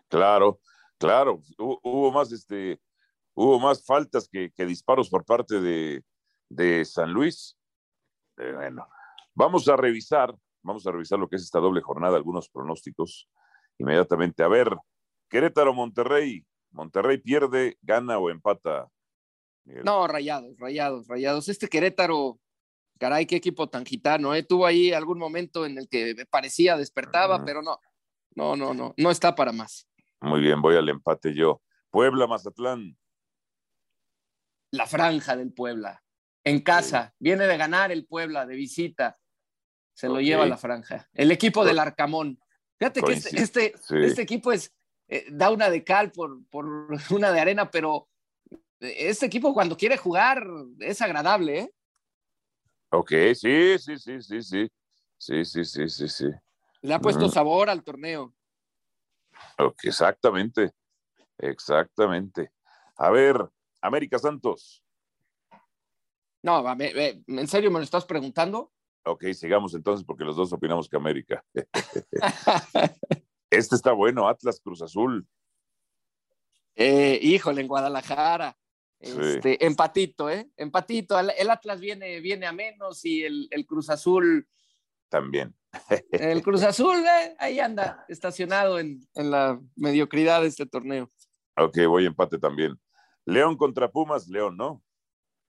Claro, 0.08 0.60
claro, 0.98 1.40
hubo, 1.58 2.12
más, 2.12 2.32
este, 2.32 2.82
hubo 3.34 3.60
más 3.60 3.86
faltas 3.86 4.28
que, 4.28 4.52
disparos 4.66 5.10
por 5.10 5.24
parte 5.24 5.62
de, 5.62 6.86
San 6.86 7.12
Luis. 7.12 7.58
Eh, 8.38 8.52
bueno, 8.54 8.88
vamos 9.34 9.68
a 9.70 9.78
revisar, 9.78 10.36
vamos 10.62 10.86
a 10.86 10.92
revisar 10.92 11.18
lo 11.18 11.30
que 11.30 11.38
es 11.38 11.44
esta 11.44 11.60
doble 11.60 11.82
jornada, 11.82 12.18
algunos 12.18 12.50
pronósticos 12.50 13.30
inmediatamente. 13.78 14.44
A 14.44 14.50
ver, 14.50 14.76
Querétaro, 15.30 15.74
Monterrey, 15.74 16.46
Monterrey 16.72 17.18
pierde, 17.18 17.78
gana 17.82 18.18
o 18.18 18.30
empata. 18.30 18.88
No, 19.64 20.08
rayados, 20.08 20.58
rayados, 20.58 21.08
rayados. 21.08 21.48
Este 21.48 21.68
Querétaro, 21.68 22.40
caray, 23.01 23.25
qué 23.25 23.37
equipo 23.37 23.68
tan 23.68 23.83
gitano, 23.83 24.35
¿eh? 24.35 24.44
Tuvo 24.44 24.68
ahí 24.68 24.94
algún 24.94 25.18
momento 25.18 25.66
en 25.66 25.75
el 25.79 25.90
que 25.90 26.14
me 26.14 26.27
parecía 26.27 26.77
despertaba, 26.77 27.44
pero 27.44 27.64
no, 27.64 27.79
no, 28.35 28.55
no, 28.55 28.75
no, 28.75 28.94
no 28.96 29.09
está 29.09 29.33
para 29.33 29.51
más. 29.51 29.90
Muy 30.20 30.40
bien, 30.40 30.61
voy 30.61 30.75
al 30.75 30.87
empate 30.87 31.33
yo. 31.33 31.64
Puebla, 31.90 32.27
Mazatlán. 32.27 32.96
La 34.70 34.85
franja 34.85 35.35
del 35.35 35.51
Puebla, 35.51 36.03
en 36.44 36.61
casa, 36.61 37.16
viene 37.18 37.48
de 37.48 37.57
ganar 37.57 37.92
el 37.92 38.05
Puebla 38.05 38.46
de 38.46 38.55
visita, 38.55 39.18
se 39.96 40.07
lo 40.07 40.22
lleva 40.22 40.46
la 40.46 40.57
franja. 40.57 41.09
El 41.11 41.31
equipo 41.31 41.66
del 41.66 41.79
Arcamón. 41.79 42.40
Fíjate 42.77 43.01
que 43.01 43.14
este, 43.14 43.42
este, 43.42 43.74
este 43.90 44.22
equipo 44.22 44.51
es, 44.51 44.75
eh, 45.07 45.25
da 45.31 45.50
una 45.50 45.72
de 45.72 45.83
cal 45.83 46.11
por, 46.11 46.46
por 46.50 46.66
una 47.09 47.31
de 47.31 47.40
arena, 47.40 47.72
pero 47.72 48.09
este 48.79 49.25
equipo 49.25 49.55
cuando 49.55 49.75
quiere 49.75 49.98
jugar 49.98 50.46
es 50.79 51.01
agradable, 51.01 51.59
¿eh? 51.61 51.74
Ok, 52.92 53.12
sí, 53.36 53.80
sí, 53.80 53.98
sí, 53.98 54.22
sí, 54.22 54.42
sí. 54.42 54.72
Sí, 55.18 55.46
sí, 55.46 55.64
sí, 55.64 55.88
sí, 55.88 56.10
sí. 56.10 56.25
Le 56.82 56.94
ha 56.94 57.00
puesto 57.00 57.30
sabor 57.30 57.70
al 57.70 57.84
torneo. 57.84 58.34
Ok, 59.60 59.86
exactamente. 59.86 60.72
Exactamente. 61.38 62.51
A 62.98 63.10
ver, 63.12 63.38
América 63.82 64.20
Santos. 64.20 64.84
No, 66.44 66.64
¿en 66.80 67.48
serio 67.48 67.72
me 67.72 67.80
lo 67.80 67.84
estás 67.84 68.06
preguntando? 68.06 68.72
Ok, 69.06 69.25
sigamos 69.34 69.74
entonces 69.74 70.06
porque 70.06 70.24
los 70.24 70.36
dos 70.36 70.51
opinamos 70.54 70.90
que 70.90 70.98
América. 70.98 71.44
Este 73.50 73.75
está 73.75 73.92
bueno, 73.92 74.30
Atlas 74.30 74.62
Cruz 74.64 74.82
Azul. 74.82 75.27
Eh, 76.75 77.20
híjole, 77.22 77.62
en 77.62 77.68
Guadalajara. 77.68 78.58
Este, 79.01 79.66
Empatito, 79.66 80.29
¿eh? 80.29 80.50
Empatito. 80.57 81.20
El, 81.20 81.50
Atlas 81.50 81.79
viene, 81.79 82.20
viene 82.20 82.46
a 82.46 82.51
menos 82.51 83.03
y 83.03 83.24
el, 83.24 83.66
Cruz 83.68 83.90
Azul. 83.90 84.48
También. 85.09 85.55
El 86.11 86.44
Cruz 86.44 86.64
Azul, 86.64 86.98
¿eh? 86.98 87.35
ahí 87.40 87.59
anda, 87.59 88.05
estacionado 88.07 88.79
en, 88.79 89.01
la 89.16 89.59
mediocridad 89.75 90.42
de 90.42 90.48
este 90.48 90.66
torneo. 90.68 91.11
Ok, 91.57 91.77
voy 91.87 92.05
empate 92.05 92.37
también. 92.37 92.79
León 93.25 93.57
contra 93.57 93.90
Pumas, 93.92 94.27
León, 94.27 94.55
¿no? 94.55 94.83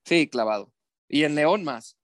Sí, 0.04 0.28
clavado. 0.28 0.72
Y 1.08 1.24
en 1.24 1.34
León 1.34 1.62
más. 1.62 1.98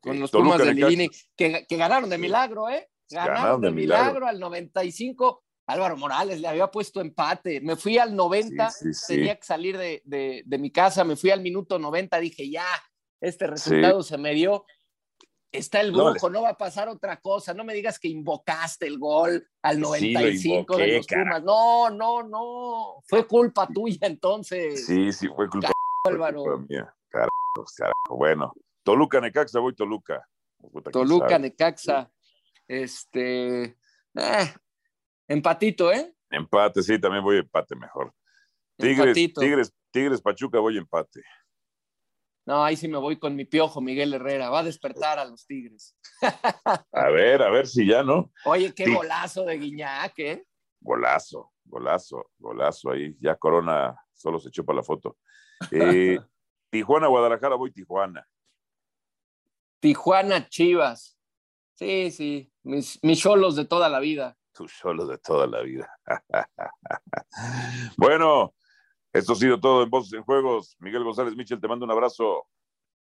Con 0.00 0.20
los 0.20 0.30
Pumas 0.30 0.58
de 0.58 0.74
Livini, 0.74 1.08
que, 1.36 1.64
que, 1.66 1.76
ganaron 1.76 2.10
de 2.10 2.18
milagro, 2.18 2.68
¿eh? 2.68 2.90
Ganaron, 3.08 3.60
de, 3.60 3.70
milagro. 3.70 4.26
al 4.26 4.38
95. 4.38 5.42
Álvaro 5.66 5.96
Morales 5.96 6.40
le 6.40 6.48
había 6.48 6.68
puesto 6.68 7.00
empate. 7.00 7.60
Me 7.60 7.76
fui 7.76 7.98
al 7.98 8.14
90, 8.16 8.70
tenía 9.06 9.36
que 9.36 9.44
salir 9.44 9.78
de, 9.78 10.44
mi 10.58 10.70
casa, 10.70 11.04
me 11.04 11.16
fui 11.16 11.30
al 11.30 11.40
minuto 11.40 11.78
90, 11.78 12.18
dije, 12.18 12.50
ya, 12.50 12.66
este 13.20 13.46
resultado 13.46 14.02
se 14.02 14.18
me 14.18 14.34
dio. 14.34 14.64
Está 15.52 15.80
el 15.80 15.90
brujo, 15.90 16.30
no, 16.30 16.42
va 16.42 16.50
a 16.50 16.56
pasar 16.56 16.88
otra 16.88 17.20
cosa. 17.20 17.52
No 17.54 17.64
me 17.64 17.74
digas 17.74 17.98
que 17.98 18.06
invocaste 18.06 18.86
el 18.86 18.98
gol 18.98 19.44
al 19.62 19.80
95 19.80 20.76
de 20.76 20.96
los 20.96 21.06
Pumas. 21.06 21.42
No, 21.42 21.90
no, 21.90 22.22
no. 22.22 23.02
Fue 23.04 23.26
culpa 23.26 23.66
tuya 23.66 24.06
entonces. 24.06 24.86
Sí, 24.86 25.12
sí, 25.12 25.26
fue 25.34 25.48
culpa, 25.48 25.72
Álvaro. 26.04 26.58
mía. 26.68 26.94
Bueno, 28.08 28.52
Toluca, 28.84 29.20
Necaxa, 29.20 29.58
voy 29.58 29.74
Toluca. 29.74 30.24
Toluca, 30.92 31.38
Necaxa. 31.38 32.10
Este, 32.68 33.76
eh, 34.14 34.54
empatito, 35.30 35.92
¿eh? 35.92 36.12
Empate, 36.28 36.82
sí, 36.82 37.00
también 37.00 37.24
voy 37.24 37.38
empate 37.38 37.76
mejor. 37.76 38.12
Tigres, 38.76 39.14
Tigres, 39.14 39.72
Tigres, 39.90 40.20
Pachuca, 40.20 40.58
voy 40.58 40.76
empate. 40.76 41.22
No, 42.46 42.64
ahí 42.64 42.76
sí 42.76 42.88
me 42.88 42.98
voy 42.98 43.18
con 43.18 43.36
mi 43.36 43.44
piojo, 43.44 43.80
Miguel 43.80 44.12
Herrera. 44.14 44.50
Va 44.50 44.60
a 44.60 44.64
despertar 44.64 45.18
a 45.18 45.24
los 45.24 45.46
Tigres. 45.46 45.96
a 46.92 47.10
ver, 47.10 47.42
a 47.42 47.50
ver 47.50 47.66
si 47.66 47.86
ya, 47.86 48.02
¿no? 48.02 48.32
Oye, 48.44 48.74
qué 48.74 48.92
golazo 48.92 49.44
de 49.44 49.58
Guiñac, 49.58 50.18
¿eh? 50.18 50.44
Golazo, 50.80 51.52
golazo, 51.64 52.30
golazo 52.38 52.90
ahí. 52.90 53.14
Ya 53.20 53.36
Corona 53.36 53.94
solo 54.14 54.40
se 54.40 54.48
echó 54.48 54.64
para 54.64 54.78
la 54.78 54.82
foto. 54.82 55.16
Eh, 55.72 56.18
Tijuana, 56.70 57.06
Guadalajara, 57.08 57.54
voy 57.54 57.70
Tijuana. 57.70 58.26
Tijuana, 59.78 60.48
Chivas. 60.48 61.18
Sí, 61.74 62.10
sí, 62.10 62.50
mis, 62.62 62.98
mis 63.02 63.20
cholos 63.20 63.56
de 63.56 63.66
toda 63.66 63.90
la 63.90 64.00
vida. 64.00 64.38
Tus 64.52 64.72
cholos 64.72 65.08
de 65.08 65.18
toda 65.18 65.46
la 65.46 65.60
vida. 65.62 65.90
bueno, 67.96 68.54
esto 69.12 69.32
ha 69.32 69.36
sido 69.36 69.58
todo 69.60 69.82
en 69.82 69.90
Voces 69.90 70.12
en 70.12 70.24
Juegos. 70.24 70.76
Miguel 70.78 71.04
González 71.04 71.34
Michel, 71.36 71.60
te 71.60 71.68
mando 71.68 71.84
un 71.84 71.90
abrazo. 71.90 72.46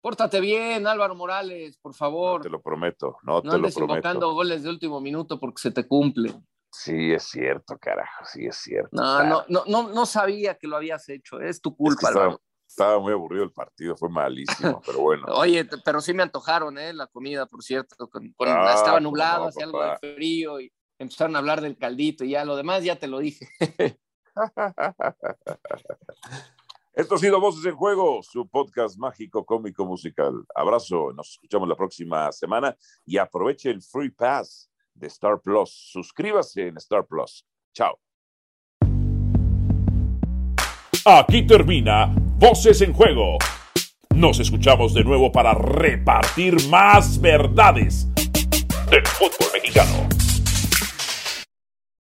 Pórtate 0.02 0.40
bien, 0.40 0.86
Álvaro 0.88 1.16
Morales, 1.16 1.78
por 1.78 1.94
favor. 1.94 2.42
te 2.42 2.50
lo 2.50 2.62
prometo, 2.62 3.18
no, 3.24 3.42
te 3.42 3.48
lo 3.48 3.70
prometo. 3.70 3.82
invocando 3.82 4.34
goles 4.34 4.64
de 4.64 4.70
último 4.70 5.02
minuto 5.02 5.40
porque 5.40 5.62
se 5.62 5.72
te 5.72 5.88
cumple. 5.88 6.34
Sí, 6.72 7.12
es 7.12 7.24
cierto, 7.24 7.78
carajo, 7.78 8.24
sí 8.26 8.46
es 8.46 8.58
cierto. 8.58 8.90
No, 8.92 9.24
no, 9.24 9.46
no, 9.50 9.64
no, 9.68 9.90
no 9.90 10.06
sabía 10.06 10.56
que 10.56 10.68
lo 10.68 10.76
habías 10.76 11.10
hecho, 11.10 11.40
es 11.40 11.62
tu 11.62 11.76
culpa, 11.76 12.10
Álvaro. 12.10 12.42
Estaba 12.68 13.00
muy 13.00 13.14
aburrido 13.14 13.44
el 13.44 13.52
partido, 13.52 13.96
fue 13.96 14.10
malísimo, 14.10 14.82
pero 14.86 15.00
bueno. 15.00 15.26
Oye, 15.30 15.66
pero 15.84 16.02
sí 16.02 16.14
me 16.14 16.24
antojaron, 16.24 16.78
¿eh? 16.78 16.94
La 16.94 17.08
comida, 17.08 17.46
por 17.46 17.64
cierto. 17.64 17.96
Ah, 18.46 18.74
estaba 18.76 19.00
nublado, 19.00 19.48
hacía 19.48 19.66
algo 19.66 19.82
de 19.82 19.98
frío 19.98 20.60
y 20.60 20.72
empezaron 21.00 21.36
a 21.36 21.40
hablar 21.40 21.62
del 21.62 21.78
caldito 21.78 22.24
y 22.24 22.32
ya 22.32 22.46
lo 22.46 22.56
demás 22.56 22.84
ya 22.84 22.98
te 22.98 23.08
lo 23.08 23.20
dije. 23.20 23.48
Esto 26.94 27.16
ha 27.16 27.20
sido 27.20 27.40
Voces 27.40 27.66
en 27.66 27.76
Juego, 27.76 28.24
su 28.24 28.48
podcast 28.48 28.98
mágico, 28.98 29.46
cómico, 29.46 29.86
musical. 29.86 30.34
Abrazo, 30.56 31.14
nos 31.14 31.30
escuchamos 31.30 31.70
la 31.70 31.76
próxima 31.76 32.32
semana 32.32 32.76
y 33.06 33.18
aproveche 33.18 33.70
el 33.70 33.84
Free 33.84 34.10
Pass 34.10 34.72
de 34.96 35.06
Star 35.08 35.40
Plus. 35.40 35.70
Suscríbase 35.92 36.68
en 36.68 36.78
Star 36.78 37.06
Plus. 37.06 37.46
Chao. 37.72 38.00
Aquí 41.06 41.46
termina 41.46 42.14
Voces 42.40 42.82
en 42.82 42.94
Juego. 42.94 43.38
Nos 44.16 44.40
escuchamos 44.40 44.96
de 44.96 45.04
nuevo 45.04 45.32
para 45.32 45.54
repartir 45.54 46.68
más 46.70 47.22
verdades 47.22 48.08
del 48.90 49.06
fútbol 49.06 49.50
mexicano. 49.54 50.17